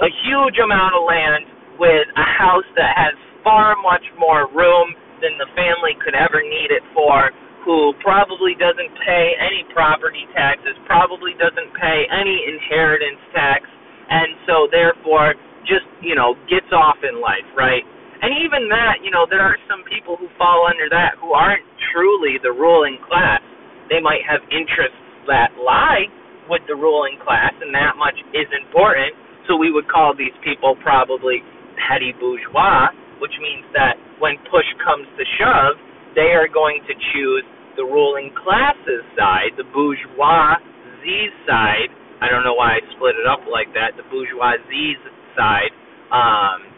a 0.00 0.10
huge 0.24 0.56
amount 0.62 0.94
of 0.94 1.02
land 1.02 1.44
with 1.82 2.06
a 2.14 2.28
house 2.38 2.68
that 2.78 2.94
has 2.94 3.14
far 3.42 3.74
much 3.82 4.04
more 4.16 4.48
room 4.54 4.94
than 5.20 5.36
the 5.40 5.48
family 5.56 5.96
could 6.00 6.14
ever 6.16 6.40
need 6.44 6.68
it 6.72 6.84
for, 6.92 7.32
who 7.66 7.90
probably 7.98 8.54
doesn't 8.54 8.94
pay 9.02 9.34
any 9.42 9.66
property 9.74 10.22
taxes, 10.30 10.78
probably 10.86 11.34
doesn't 11.34 11.74
pay 11.74 12.06
any 12.14 12.38
inheritance 12.46 13.18
tax, 13.34 13.66
and 14.06 14.38
so 14.46 14.70
therefore 14.70 15.34
just, 15.66 15.84
you 15.98 16.14
know, 16.14 16.38
gets 16.46 16.70
off 16.70 17.02
in 17.02 17.18
life, 17.18 17.44
right? 17.58 17.82
And 18.22 18.30
even 18.38 18.70
that, 18.70 19.02
you 19.02 19.10
know, 19.10 19.26
there 19.26 19.42
are 19.42 19.58
some 19.66 19.82
people 19.90 20.14
who 20.14 20.30
fall 20.38 20.70
under 20.70 20.86
that 20.88 21.18
who 21.18 21.34
aren't 21.34 21.66
truly 21.90 22.38
the 22.38 22.54
ruling 22.54 23.02
class. 23.02 23.42
They 23.90 23.98
might 23.98 24.22
have 24.24 24.40
interests 24.48 24.96
that 25.26 25.52
lie 25.58 26.06
with 26.46 26.62
the 26.70 26.78
ruling 26.78 27.18
class, 27.26 27.50
and 27.58 27.74
that 27.74 27.98
much 27.98 28.16
is 28.30 28.46
important. 28.54 29.10
So 29.50 29.58
we 29.58 29.74
would 29.74 29.90
call 29.90 30.14
these 30.14 30.34
people 30.46 30.78
probably 30.80 31.42
petty 31.76 32.14
bourgeois, 32.14 32.94
which 33.18 33.34
means 33.42 33.66
that 33.74 33.98
when 34.22 34.38
push 34.48 34.66
comes 34.80 35.10
to 35.18 35.24
shove, 35.36 35.76
they 36.16 36.32
are 36.32 36.48
going 36.48 36.80
to 36.88 36.94
choose 37.12 37.44
the 37.76 37.84
ruling 37.84 38.32
class's 38.32 39.04
side, 39.14 39.52
the 39.60 39.68
bourgeoisie's 39.70 41.36
side. 41.44 41.92
I 42.24 42.32
don't 42.32 42.42
know 42.42 42.56
why 42.56 42.80
I 42.80 42.82
split 42.96 43.20
it 43.20 43.28
up 43.28 43.44
like 43.44 43.68
that, 43.76 43.94
the 44.00 44.06
bourgeoisie's 44.08 44.98
side. 45.36 45.70
Um, 46.08 46.72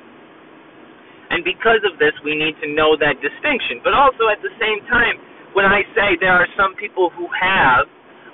and 1.31 1.47
because 1.47 1.87
of 1.87 2.03
this, 2.03 2.13
we 2.27 2.35
need 2.35 2.59
to 2.67 2.69
know 2.75 2.99
that 2.99 3.23
distinction. 3.23 3.79
But 3.87 3.95
also 3.95 4.27
at 4.27 4.43
the 4.43 4.51
same 4.59 4.83
time, 4.91 5.23
when 5.55 5.65
I 5.65 5.87
say 5.95 6.19
there 6.19 6.35
are 6.35 6.51
some 6.59 6.75
people 6.75 7.15
who 7.15 7.31
have, 7.31 7.87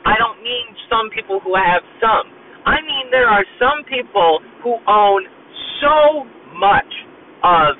I 0.09 0.17
don't 0.17 0.41
mean 0.41 0.73
some 0.89 1.13
people 1.13 1.37
who 1.45 1.53
have 1.53 1.85
some. 2.01 2.33
I 2.65 2.81
mean 2.81 3.13
there 3.13 3.29
are 3.29 3.45
some 3.61 3.85
people 3.85 4.41
who 4.65 4.81
own 4.89 5.29
so 5.85 6.25
much 6.57 6.89
of 7.45 7.77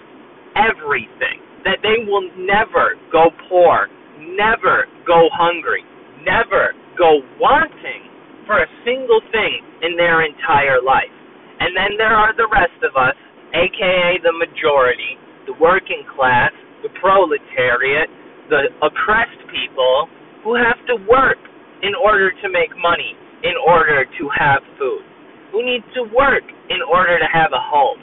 everything 0.61 1.41
that 1.65 1.81
they 1.81 2.05
will 2.05 2.29
never 2.37 2.97
go 3.11 3.33
poor, 3.49 3.89
never 4.21 4.87
go 5.09 5.29
hungry, 5.33 5.83
never 6.23 6.77
go 6.97 7.21
wanting 7.41 8.09
for 8.47 8.61
a 8.61 8.69
single 8.85 9.21
thing 9.33 9.65
in 9.83 9.97
their 9.97 10.23
entire 10.23 10.81
life. 10.85 11.13
And 11.61 11.73
then 11.77 11.97
there 11.97 12.13
are 12.13 12.37
the 12.37 12.49
rest 12.53 12.77
of 12.85 12.93
us, 12.97 13.17
aka 13.57 14.21
the 14.21 14.35
majority, 14.37 15.17
the 15.49 15.57
working 15.57 16.05
class, 16.13 16.53
the 16.85 16.93
proletariat, 17.01 18.09
the 18.53 18.69
oppressed 18.85 19.41
people 19.49 20.09
who 20.45 20.53
have 20.53 20.77
to 20.93 21.01
work 21.09 21.41
in 21.81 21.97
order 21.97 22.29
to 22.31 22.47
make 22.53 22.73
money, 22.77 23.17
in 23.45 23.57
order 23.65 24.05
to 24.05 24.25
have 24.37 24.61
food, 24.77 25.05
who 25.53 25.65
need 25.65 25.81
to 25.97 26.05
work 26.13 26.45
in 26.69 26.81
order 26.85 27.17
to 27.17 27.29
have 27.33 27.53
a 27.57 27.61
home, 27.61 28.01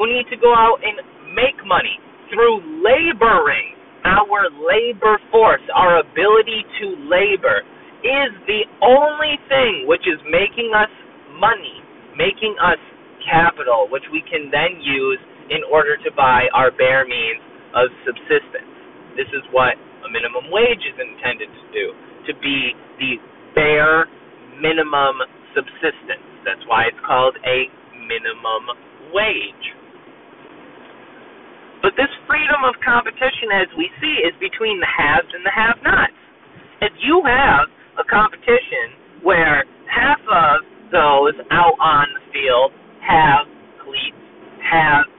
who 0.00 0.08
need 0.08 0.24
to 0.32 0.36
go 0.40 0.52
out 0.56 0.80
and 0.80 0.96
make 1.36 1.60
money 1.68 2.00
through 2.32 2.64
laboring. 2.80 3.76
Our 4.02 4.50
labor 4.50 5.20
force, 5.30 5.62
our 5.76 6.00
ability 6.02 6.66
to 6.82 6.86
labor, 7.06 7.62
is 8.02 8.34
the 8.50 8.66
only 8.82 9.38
thing 9.46 9.86
which 9.86 10.02
is 10.10 10.18
making 10.26 10.74
us 10.74 10.90
money, 11.38 11.84
making 12.18 12.56
us 12.58 12.80
capital, 13.22 13.86
which 13.92 14.02
we 14.10 14.24
can 14.26 14.50
then 14.50 14.82
use 14.82 15.20
in 15.54 15.62
order 15.70 15.94
to 16.02 16.10
buy 16.18 16.50
our 16.50 16.74
bare 16.74 17.06
means 17.06 17.38
of 17.78 17.92
subsistence. 18.02 18.72
This 19.14 19.30
is 19.30 19.44
what 19.54 19.78
a 20.02 20.08
minimum 20.10 20.50
wage 20.50 20.82
is 20.82 20.98
intended 20.98 21.46
to 21.46 21.64
do 21.70 21.86
to 22.26 22.32
be 22.42 22.74
the 22.98 23.12
bare 23.54 24.10
minimum 24.58 25.22
subsistence. 25.54 26.26
That's 26.42 26.62
why 26.66 26.90
it's 26.90 27.02
called 27.06 27.38
a 27.46 27.70
minimum 28.02 28.66
wage. 29.14 29.66
But 31.82 31.98
this 31.98 32.10
freedom 32.30 32.62
of 32.62 32.78
competition, 32.78 33.50
as 33.58 33.66
we 33.74 33.90
see, 33.98 34.22
is 34.22 34.32
between 34.38 34.78
the 34.78 34.86
haves 34.86 35.28
and 35.34 35.42
the 35.42 35.50
have 35.50 35.82
nots. 35.82 36.14
If 36.80 36.94
you 37.02 37.26
have 37.26 37.66
a 37.98 38.06
competition 38.06 38.94
where 39.26 39.66
half 39.90 40.22
of 40.30 40.62
those 40.94 41.34
out 41.50 41.76
on 41.82 42.06
the 42.14 42.22
field 42.30 42.70
have 43.02 43.50
cleats, 43.82 44.22
have. 44.62 45.10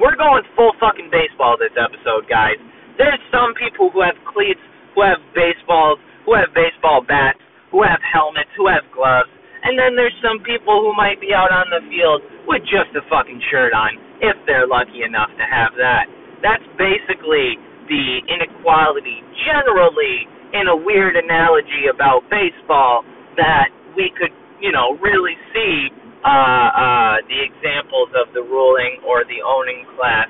We're 0.00 0.16
going 0.16 0.44
full 0.56 0.72
fucking 0.80 1.08
baseball 1.12 1.56
this 1.60 1.72
episode, 1.76 2.28
guys. 2.28 2.56
There's 2.96 3.20
some 3.32 3.56
people 3.56 3.88
who 3.92 4.04
have 4.04 4.16
cleats, 4.28 4.60
who 4.96 5.04
have 5.04 5.20
baseballs, 5.32 6.00
who 6.24 6.36
have 6.36 6.52
baseball 6.52 7.00
bats, 7.00 7.40
who 7.72 7.80
have 7.80 8.00
helmets, 8.04 8.52
who 8.56 8.68
have 8.68 8.84
gloves, 8.92 9.32
and 9.72 9.80
then 9.80 9.96
there's 9.96 10.12
some 10.20 10.44
people 10.44 10.84
who 10.84 10.92
might 10.92 11.16
be 11.16 11.32
out 11.32 11.48
on 11.48 11.72
the 11.72 11.80
field 11.88 12.20
with 12.44 12.60
just 12.68 12.92
a 12.92 13.00
fucking 13.08 13.40
shirt 13.48 13.72
on 13.72 13.96
if 14.20 14.36
they're 14.44 14.68
lucky 14.68 15.00
enough 15.00 15.32
to 15.40 15.44
have 15.48 15.72
that. 15.80 16.12
That's 16.44 16.68
basically 16.76 17.56
the 17.88 18.20
inequality 18.28 19.24
generally 19.48 20.28
in 20.52 20.68
a 20.68 20.76
weird 20.76 21.16
analogy 21.16 21.88
about 21.88 22.20
baseball 22.28 23.00
that 23.40 23.72
we 23.96 24.12
could, 24.12 24.36
you 24.60 24.76
know, 24.76 25.00
really 25.00 25.40
see 25.56 25.88
uh, 26.20 26.28
uh, 26.28 27.16
the 27.32 27.40
examples 27.40 28.12
of 28.12 28.28
the 28.36 28.44
ruling 28.44 29.00
or 29.08 29.24
the 29.24 29.40
owning 29.40 29.88
class 29.96 30.28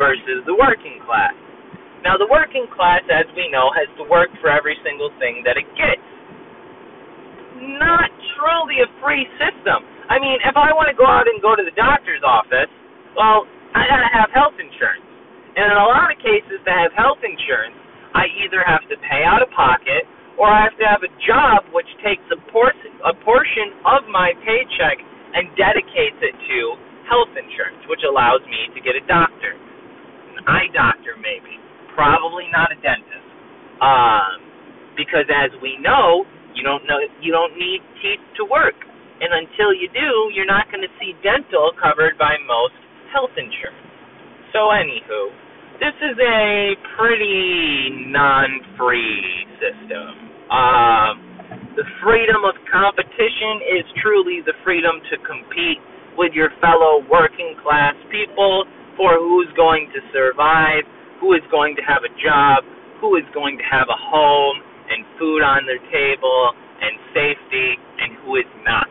versus 0.00 0.40
the 0.48 0.56
working 0.56 0.96
class. 1.04 1.36
Now, 2.00 2.16
the 2.16 2.30
working 2.32 2.64
class, 2.72 3.04
as 3.12 3.28
we 3.36 3.52
know, 3.52 3.68
has 3.76 3.90
to 4.00 4.08
work 4.08 4.32
for 4.40 4.48
every 4.48 4.80
single 4.80 5.12
thing 5.20 5.44
that 5.44 5.60
it 5.60 5.68
gets. 5.76 6.00
Not 7.58 8.10
truly 8.38 8.80
a 8.86 8.88
free 9.02 9.26
system. 9.36 9.82
I 10.08 10.18
mean, 10.22 10.38
if 10.46 10.56
I 10.56 10.72
want 10.72 10.88
to 10.88 10.96
go 10.96 11.04
out 11.04 11.26
and 11.26 11.42
go 11.42 11.58
to 11.58 11.64
the 11.66 11.74
doctor's 11.74 12.22
office, 12.24 12.70
well, 13.18 13.44
I 13.74 13.84
gotta 13.90 14.08
have 14.14 14.30
health 14.32 14.56
insurance. 14.56 15.04
And 15.58 15.68
in 15.74 15.76
a 15.76 15.88
lot 15.90 16.08
of 16.08 16.18
cases 16.22 16.62
to 16.64 16.72
have 16.72 16.94
health 16.94 17.20
insurance, 17.20 17.74
I 18.14 18.30
either 18.46 18.62
have 18.64 18.86
to 18.88 18.96
pay 19.04 19.26
out 19.26 19.42
of 19.42 19.50
pocket 19.52 20.06
or 20.38 20.48
I 20.48 20.64
have 20.70 20.78
to 20.78 20.86
have 20.86 21.02
a 21.02 21.12
job 21.26 21.66
which 21.74 21.88
takes 22.00 22.24
a 22.30 22.38
portion 22.54 22.94
a 23.04 23.14
portion 23.26 23.74
of 23.84 24.06
my 24.08 24.32
paycheck 24.46 24.98
and 25.34 25.50
dedicates 25.58 26.18
it 26.22 26.34
to 26.34 26.58
health 27.10 27.34
insurance, 27.34 27.82
which 27.90 28.02
allows 28.06 28.40
me 28.46 28.70
to 28.72 28.80
get 28.80 28.94
a 28.96 29.04
doctor. 29.10 29.58
An 30.38 30.46
eye 30.46 30.70
doctor 30.72 31.18
maybe. 31.18 31.58
Probably 31.94 32.46
not 32.54 32.70
a 32.72 32.78
dentist. 32.80 33.28
Um 33.82 34.46
because 34.96 35.26
as 35.30 35.50
we 35.62 35.78
know, 35.82 36.26
you 36.54 36.62
don't 36.62 36.84
know 36.86 36.98
you 37.20 37.32
don't 37.32 37.54
need 37.56 37.80
teeth 38.00 38.22
to 38.40 38.44
work. 38.44 38.76
And 39.18 39.34
until 39.34 39.74
you 39.74 39.90
do, 39.90 40.30
you're 40.30 40.46
not 40.46 40.70
going 40.70 40.82
to 40.86 40.92
see 41.02 41.10
dental 41.26 41.74
covered 41.74 42.14
by 42.18 42.38
most 42.46 42.78
health 43.10 43.34
insurance. 43.34 43.82
So, 44.54 44.70
anywho, 44.70 45.34
this 45.82 45.94
is 45.98 46.16
a 46.22 46.78
pretty 46.94 48.10
non-free 48.14 49.46
system. 49.58 50.10
Um, 50.54 51.12
the 51.74 51.86
freedom 52.02 52.46
of 52.46 52.54
competition 52.70 53.78
is 53.78 53.84
truly 54.02 54.42
the 54.46 54.54
freedom 54.62 55.02
to 55.10 55.18
compete 55.26 55.82
with 56.18 56.34
your 56.34 56.50
fellow 56.62 57.02
working 57.10 57.54
class 57.62 57.94
people 58.10 58.66
for 58.98 59.18
who's 59.18 59.50
going 59.54 59.86
to 59.94 60.00
survive, 60.10 60.82
who 61.22 61.34
is 61.34 61.42
going 61.50 61.74
to 61.78 61.82
have 61.86 62.02
a 62.02 62.12
job, 62.18 62.66
who 62.98 63.14
is 63.14 63.26
going 63.34 63.58
to 63.58 63.66
have 63.66 63.86
a 63.86 63.98
home 63.98 64.58
and 64.90 65.04
food 65.18 65.42
on 65.42 65.66
their 65.66 65.82
table 65.92 66.52
and 66.80 66.94
safety, 67.12 67.68
and 67.98 68.16
who 68.24 68.36
is 68.36 68.50
not. 68.64 68.90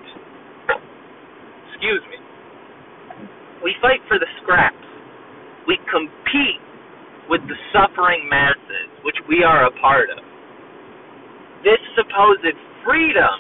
Excuse 1.71 2.03
me. 2.11 2.19
We 3.63 3.75
fight 3.81 4.01
for 4.07 4.19
the 4.19 4.27
scraps. 4.43 4.75
We 5.67 5.77
compete 5.89 6.61
with 7.29 7.41
the 7.47 7.55
suffering 7.71 8.27
masses, 8.29 8.89
which 9.03 9.17
we 9.27 9.43
are 9.43 9.67
a 9.67 9.73
part 9.79 10.09
of. 10.09 10.23
This 11.63 11.79
supposed 11.95 12.45
freedom 12.85 13.37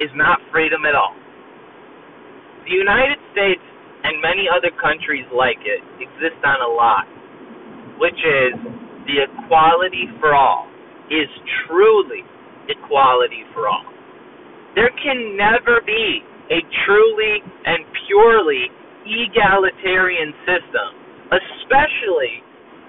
is 0.00 0.10
not 0.14 0.38
freedom 0.50 0.86
at 0.86 0.94
all. 0.94 1.14
The 2.64 2.74
United 2.74 3.18
States 3.32 3.62
and 4.04 4.20
many 4.22 4.46
other 4.50 4.70
countries 4.82 5.26
like 5.30 5.62
it 5.62 5.82
exist 6.02 6.42
on 6.42 6.58
a 6.58 6.70
lie, 6.74 7.06
which 7.98 8.18
is 8.18 8.54
the 9.06 9.26
equality 9.26 10.06
for 10.20 10.34
all 10.34 10.68
is 11.10 11.28
truly 11.66 12.22
equality 12.68 13.44
for 13.54 13.68
all. 13.68 13.84
There 14.74 14.90
can 15.02 15.36
never 15.36 15.82
be 15.84 16.22
a 16.50 16.60
truly 16.86 17.42
and 17.66 17.84
purely 18.06 18.70
egalitarian 19.04 20.32
system, 20.46 20.88
especially 21.32 22.42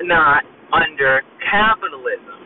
not 0.05 0.43
under 0.71 1.21
capitalism. 1.49 2.39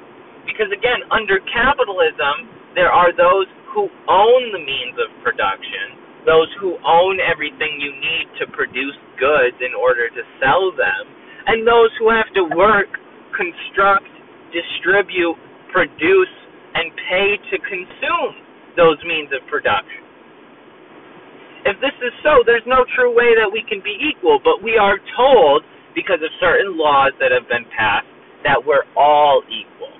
Because 0.45 0.71
again, 0.71 1.03
under 1.11 1.39
capitalism, 1.51 2.49
there 2.75 2.91
are 2.91 3.11
those 3.15 3.47
who 3.75 3.89
own 4.07 4.41
the 4.51 4.63
means 4.63 4.95
of 4.97 5.11
production, 5.21 6.25
those 6.25 6.47
who 6.59 6.75
own 6.83 7.19
everything 7.21 7.79
you 7.79 7.91
need 7.93 8.27
to 8.39 8.45
produce 8.51 8.95
goods 9.19 9.57
in 9.61 9.75
order 9.75 10.09
to 10.09 10.21
sell 10.39 10.71
them, 10.75 11.03
and 11.47 11.63
those 11.63 11.91
who 11.99 12.11
have 12.11 12.27
to 12.35 12.43
work, 12.55 12.91
construct, 13.37 14.09
distribute, 14.49 15.37
produce, 15.69 16.35
and 16.73 16.89
pay 17.07 17.37
to 17.53 17.55
consume 17.61 18.33
those 18.75 18.97
means 19.05 19.29
of 19.31 19.45
production. 19.47 20.01
If 21.65 21.77
this 21.81 21.95
is 22.01 22.13
so, 22.23 22.41
there's 22.45 22.65
no 22.65 22.85
true 22.95 23.13
way 23.13 23.37
that 23.37 23.49
we 23.49 23.61
can 23.67 23.81
be 23.83 23.93
equal, 23.99 24.39
but 24.41 24.63
we 24.63 24.77
are 24.77 24.97
told, 25.17 25.61
because 25.93 26.21
of 26.23 26.31
certain 26.39 26.77
laws 26.77 27.11
that 27.19 27.29
have 27.33 27.49
been 27.49 27.65
passed, 27.73 28.07
that 28.45 28.61
we're 28.61 28.85
all 28.95 29.41
equal. 29.49 29.91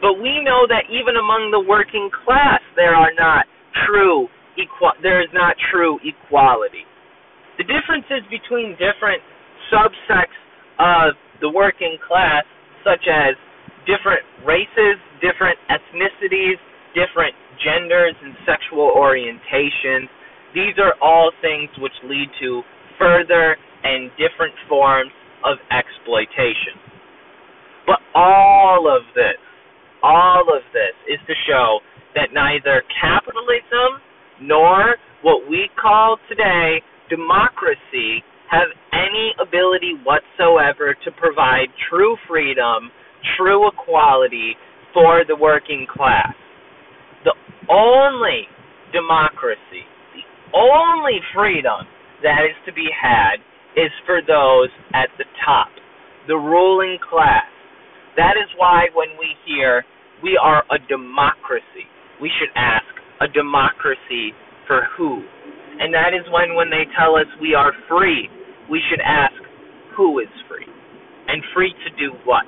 But 0.00 0.22
we 0.22 0.40
know 0.40 0.64
that 0.70 0.86
even 0.88 1.16
among 1.18 1.50
the 1.50 1.60
working 1.60 2.08
class, 2.12 2.62
there 2.76 2.94
are 2.94 3.12
not 3.18 3.46
true 3.86 4.28
equal. 4.54 4.92
There 5.02 5.20
is 5.20 5.28
not 5.34 5.56
true 5.72 5.98
equality. 6.06 6.86
The 7.58 7.66
differences 7.66 8.22
between 8.30 8.78
different 8.78 9.22
subsects 9.70 10.38
of 10.78 11.18
the 11.40 11.50
working 11.50 11.98
class, 12.06 12.44
such 12.84 13.08
as 13.08 13.34
different 13.88 14.22
races, 14.44 15.00
different 15.20 15.58
ethnicities, 15.72 16.60
different 16.92 17.34
genders, 17.64 18.14
and 18.22 18.36
sexual 18.46 18.92
orientations, 18.94 20.08
these 20.54 20.78
are 20.78 20.94
all 21.02 21.32
things 21.42 21.68
which 21.78 21.92
lead 22.04 22.28
to 22.40 22.62
further 22.98 23.56
and 23.82 24.10
different 24.16 24.54
forms 24.68 25.10
of 25.44 25.58
exploitation. 25.72 26.78
But 27.86 28.00
all 28.14 28.88
of 28.88 29.02
this, 29.14 29.40
all 30.02 30.44
of 30.48 30.62
this 30.72 30.94
is 31.08 31.20
to 31.26 31.34
show 31.48 31.80
that 32.14 32.32
neither 32.32 32.82
capitalism 33.00 34.00
nor 34.40 34.96
what 35.22 35.48
we 35.50 35.68
call 35.80 36.16
today 36.28 36.80
democracy 37.10 38.22
have 38.54 38.70
any 38.94 39.34
ability 39.42 39.98
whatsoever 40.06 40.94
to 40.94 41.10
provide 41.18 41.66
true 41.90 42.16
freedom, 42.28 42.90
true 43.36 43.66
equality 43.66 44.54
for 44.94 45.24
the 45.26 45.34
working 45.34 45.86
class. 45.90 46.34
The 47.24 47.34
only 47.68 48.46
democracy, 48.92 49.82
the 50.14 50.22
only 50.54 51.18
freedom 51.34 51.82
that 52.22 52.46
is 52.46 52.54
to 52.66 52.72
be 52.72 52.86
had 52.94 53.42
is 53.74 53.90
for 54.06 54.22
those 54.22 54.70
at 54.94 55.10
the 55.18 55.26
top, 55.44 55.68
the 56.28 56.38
ruling 56.38 56.98
class. 57.02 57.50
That 58.16 58.38
is 58.38 58.46
why 58.56 58.86
when 58.94 59.18
we 59.18 59.34
hear 59.44 59.82
we 60.22 60.38
are 60.40 60.62
a 60.70 60.78
democracy, 60.86 61.90
we 62.22 62.30
should 62.38 62.54
ask 62.54 62.86
a 63.20 63.26
democracy 63.26 64.30
for 64.66 64.86
who? 64.96 65.22
And 65.80 65.92
that 65.92 66.14
is 66.14 66.22
when 66.30 66.54
when 66.54 66.70
they 66.70 66.86
tell 66.94 67.16
us 67.18 67.26
we 67.42 67.54
are 67.54 67.74
free, 67.90 68.30
we 68.70 68.80
should 68.90 69.00
ask 69.00 69.36
who 69.96 70.18
is 70.18 70.30
free? 70.48 70.66
And 71.28 71.42
free 71.54 71.72
to 71.84 71.90
do 71.96 72.12
what? 72.24 72.44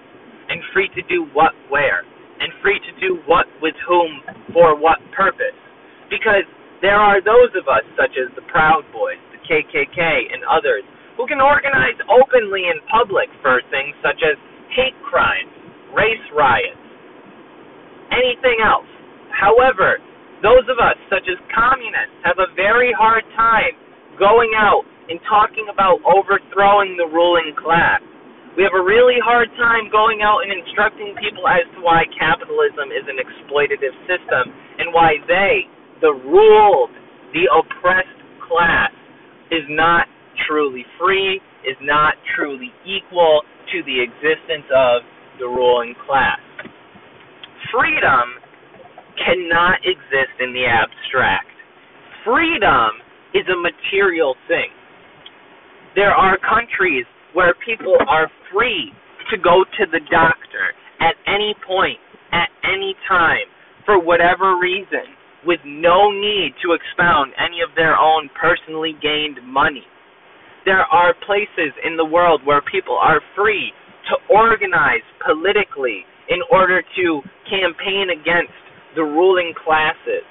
And 0.48 0.60
free 0.72 0.88
to 0.94 1.02
do 1.08 1.26
what 1.32 1.52
where? 1.68 2.04
And 2.40 2.52
free 2.62 2.78
to 2.78 2.92
do 3.00 3.22
what 3.24 3.46
with 3.62 3.74
whom 3.88 4.20
for 4.52 4.76
what 4.76 5.00
purpose? 5.16 5.56
Because 6.10 6.44
there 6.82 7.00
are 7.00 7.24
those 7.24 7.50
of 7.56 7.66
us, 7.66 7.82
such 7.96 8.12
as 8.20 8.28
the 8.36 8.44
Proud 8.52 8.84
Boys, 8.92 9.18
the 9.32 9.40
KKK, 9.48 9.98
and 9.98 10.44
others, 10.44 10.84
who 11.16 11.24
can 11.26 11.40
organize 11.40 11.96
openly 12.12 12.68
in 12.68 12.76
public 12.92 13.32
for 13.40 13.64
things 13.72 13.96
such 14.04 14.20
as 14.20 14.36
hate 14.76 14.96
crimes, 15.00 15.48
race 15.96 16.26
riots, 16.36 16.76
anything 18.12 18.60
else. 18.60 18.88
However, 19.32 19.96
those 20.44 20.68
of 20.68 20.76
us, 20.76 21.00
such 21.08 21.24
as 21.32 21.40
communists, 21.48 22.16
have 22.28 22.36
a 22.36 22.52
very 22.52 22.92
hard 22.92 23.24
time 23.32 23.72
going 24.20 24.52
out 24.52 24.84
and 25.08 25.20
talking 25.28 25.66
about 25.70 26.02
overthrowing 26.02 26.98
the 26.98 27.06
ruling 27.06 27.54
class. 27.54 28.02
We 28.56 28.64
have 28.64 28.72
a 28.72 28.82
really 28.82 29.20
hard 29.20 29.52
time 29.60 29.92
going 29.92 30.24
out 30.24 30.40
and 30.40 30.50
instructing 30.50 31.12
people 31.20 31.44
as 31.44 31.68
to 31.76 31.84
why 31.84 32.08
capitalism 32.16 32.88
is 32.88 33.04
an 33.04 33.20
exploitative 33.20 33.92
system 34.08 34.48
and 34.80 34.96
why 34.96 35.20
they, 35.28 35.68
the 36.00 36.12
ruled, 36.12 36.90
the 37.36 37.44
oppressed 37.52 38.20
class, 38.48 38.90
is 39.52 39.62
not 39.68 40.08
truly 40.48 40.88
free, 40.98 41.36
is 41.68 41.76
not 41.84 42.14
truly 42.34 42.72
equal 42.88 43.42
to 43.72 43.84
the 43.84 44.00
existence 44.00 44.66
of 44.72 45.04
the 45.38 45.46
ruling 45.46 45.94
class. 46.08 46.40
Freedom 47.68 48.40
cannot 49.20 49.84
exist 49.84 50.32
in 50.40 50.52
the 50.52 50.64
abstract. 50.64 51.52
Freedom 52.24 53.04
is 53.34 53.44
a 53.52 53.58
material 53.60 54.34
thing. 54.48 54.72
There 55.96 56.12
are 56.12 56.36
countries 56.36 57.08
where 57.32 57.56
people 57.64 57.96
are 58.06 58.28
free 58.52 58.92
to 59.32 59.40
go 59.40 59.64
to 59.64 59.84
the 59.88 60.04
doctor 60.12 60.76
at 61.00 61.16
any 61.24 61.56
point, 61.66 61.96
at 62.36 62.52
any 62.68 62.92
time, 63.08 63.48
for 63.86 63.96
whatever 63.96 64.60
reason, 64.60 65.16
with 65.48 65.60
no 65.64 66.12
need 66.12 66.52
to 66.60 66.76
expound 66.76 67.32
any 67.40 67.64
of 67.64 67.72
their 67.80 67.96
own 67.96 68.28
personally 68.36 68.92
gained 69.00 69.40
money. 69.40 69.88
There 70.66 70.84
are 70.84 71.16
places 71.24 71.72
in 71.80 71.96
the 71.96 72.04
world 72.04 72.42
where 72.44 72.60
people 72.60 73.00
are 73.00 73.24
free 73.34 73.72
to 74.12 74.20
organize 74.28 75.06
politically 75.24 76.04
in 76.28 76.44
order 76.52 76.82
to 76.84 77.22
campaign 77.48 78.12
against 78.12 78.52
the 78.96 79.02
ruling 79.02 79.54
classes. 79.56 80.28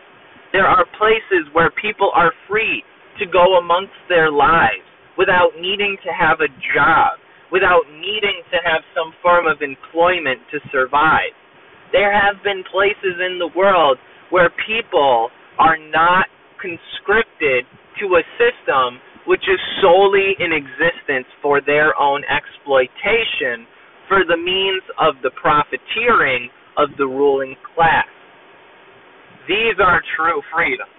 There 0.53 0.67
are 0.67 0.85
places 1.01 1.49
where 1.53 1.73
people 1.81 2.11
are 2.13 2.33
free 2.47 2.83
to 3.17 3.25
go 3.25 3.57
amongst 3.57 3.97
their 4.09 4.29
lives 4.29 4.85
without 5.17 5.55
needing 5.59 5.97
to 6.03 6.11
have 6.11 6.39
a 6.41 6.51
job, 6.75 7.19
without 7.51 7.87
needing 7.91 8.43
to 8.51 8.57
have 8.63 8.81
some 8.93 9.13
form 9.21 9.47
of 9.47 9.61
employment 9.61 10.39
to 10.51 10.59
survive. 10.71 11.33
There 11.91 12.11
have 12.11 12.43
been 12.43 12.63
places 12.71 13.21
in 13.21 13.39
the 13.39 13.51
world 13.55 13.97
where 14.29 14.49
people 14.67 15.29
are 15.59 15.77
not 15.77 16.27
conscripted 16.59 17.65
to 18.01 18.05
a 18.19 18.23
system 18.35 18.99
which 19.27 19.43
is 19.49 19.59
solely 19.81 20.35
in 20.39 20.51
existence 20.53 21.27
for 21.41 21.61
their 21.61 21.97
own 21.99 22.21
exploitation 22.29 23.65
for 24.07 24.21
the 24.27 24.37
means 24.37 24.83
of 24.99 25.15
the 25.23 25.31
profiteering 25.31 26.49
of 26.77 26.89
the 26.97 27.05
ruling 27.05 27.55
class. 27.73 28.05
These 29.47 29.77
are 29.81 30.01
true 30.17 30.41
freedoms. 30.53 30.94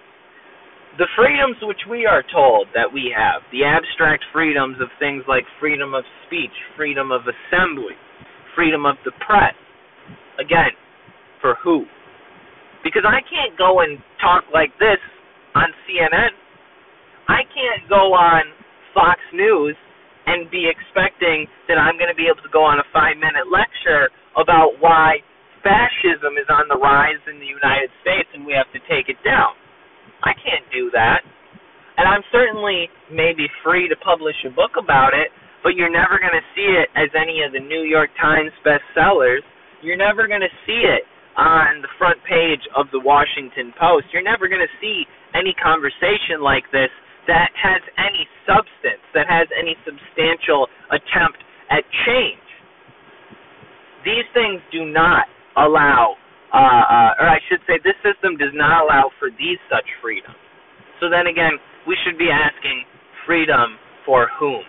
The 0.97 1.07
freedoms 1.15 1.57
which 1.61 1.85
we 1.89 2.05
are 2.05 2.23
told 2.33 2.67
that 2.73 2.89
we 2.91 3.13
have, 3.13 3.45
the 3.51 3.63
abstract 3.63 4.25
freedoms 4.33 4.77
of 4.81 4.89
things 4.97 5.23
like 5.27 5.43
freedom 5.59 5.93
of 5.93 6.03
speech, 6.25 6.53
freedom 6.75 7.11
of 7.11 7.21
assembly, 7.29 7.93
freedom 8.55 8.85
of 8.85 8.97
the 9.05 9.13
press, 9.21 9.53
again, 10.41 10.73
for 11.39 11.55
who? 11.63 11.85
Because 12.83 13.05
I 13.05 13.21
can't 13.29 13.53
go 13.57 13.81
and 13.81 14.01
talk 14.21 14.45
like 14.53 14.73
this 14.79 14.97
on 15.53 15.69
CNN 15.85 16.33
I 17.27 17.43
can't 17.51 17.83
go 17.91 18.15
on 18.15 18.47
Fox 18.95 19.19
News 19.35 19.75
and 20.27 20.47
be 20.47 20.67
expecting 20.67 21.47
that 21.67 21.75
I'm 21.75 21.99
going 21.99 22.11
to 22.11 22.15
be 22.15 22.27
able 22.31 22.43
to 22.43 22.51
go 22.51 22.63
on 22.63 22.79
a 22.79 22.87
five 22.95 23.19
minute 23.19 23.51
lecture 23.51 24.07
about 24.39 24.79
why 24.79 25.19
fascism 25.59 26.39
is 26.39 26.47
on 26.47 26.71
the 26.71 26.79
rise 26.79 27.19
in 27.27 27.39
the 27.43 27.47
United 27.47 27.91
States 27.99 28.31
and 28.31 28.47
we 28.47 28.55
have 28.55 28.71
to 28.71 28.79
take 28.87 29.11
it 29.11 29.19
down. 29.27 29.59
I 30.23 30.33
can't 30.33 30.65
do 30.73 30.89
that. 30.93 31.21
And 31.97 32.05
I'm 32.07 32.21
certainly 32.31 32.89
maybe 33.09 33.49
free 33.65 33.89
to 33.89 33.95
publish 34.05 34.37
a 34.45 34.53
book 34.53 34.77
about 34.77 35.17
it, 35.17 35.33
but 35.63 35.73
you're 35.73 35.91
never 35.91 36.21
going 36.21 36.37
to 36.37 36.45
see 36.53 36.69
it 36.77 36.89
as 36.93 37.09
any 37.17 37.41
of 37.41 37.51
the 37.51 37.59
New 37.59 37.83
York 37.83 38.09
Times 38.21 38.53
bestsellers. 38.61 39.41
You're 39.81 39.97
never 39.97 40.27
going 40.27 40.45
to 40.45 40.53
see 40.65 40.85
it 40.85 41.03
on 41.37 41.81
the 41.81 41.89
front 41.97 42.17
page 42.25 42.61
of 42.77 42.89
the 42.91 43.01
Washington 43.01 43.73
Post. 43.77 44.09
You're 44.13 44.25
never 44.25 44.49
going 44.49 44.61
to 44.61 44.75
see 44.81 45.05
any 45.33 45.53
conversation 45.57 46.41
like 46.41 46.65
this 46.73 46.89
that 47.27 47.51
has 47.53 47.81
any 47.99 48.25
substance, 48.47 49.03
that 49.13 49.27
has 49.29 49.47
any 49.53 49.75
substantial 49.85 50.67
attempt 50.89 51.43
at 51.69 51.83
change. 52.07 52.41
These 54.05 54.25
things 54.33 54.61
do 54.71 54.85
not 54.85 55.27
allow, 55.57 56.15
uh, 56.53 56.57
uh, 56.57 57.11
or 57.19 57.27
I 57.27 57.39
should 57.49 57.59
say, 57.67 57.79
this 57.83 57.97
system 58.03 58.37
does 58.37 58.53
not 58.53 58.85
allow 58.85 59.11
for 59.19 59.29
these 59.29 59.59
such 59.69 59.85
freedoms. 60.01 60.37
So 60.99 61.09
then 61.09 61.27
again, 61.27 61.59
we 61.87 61.97
should 62.05 62.17
be 62.17 62.29
asking 62.31 62.83
freedom 63.25 63.77
for 64.05 64.29
whom? 64.39 64.63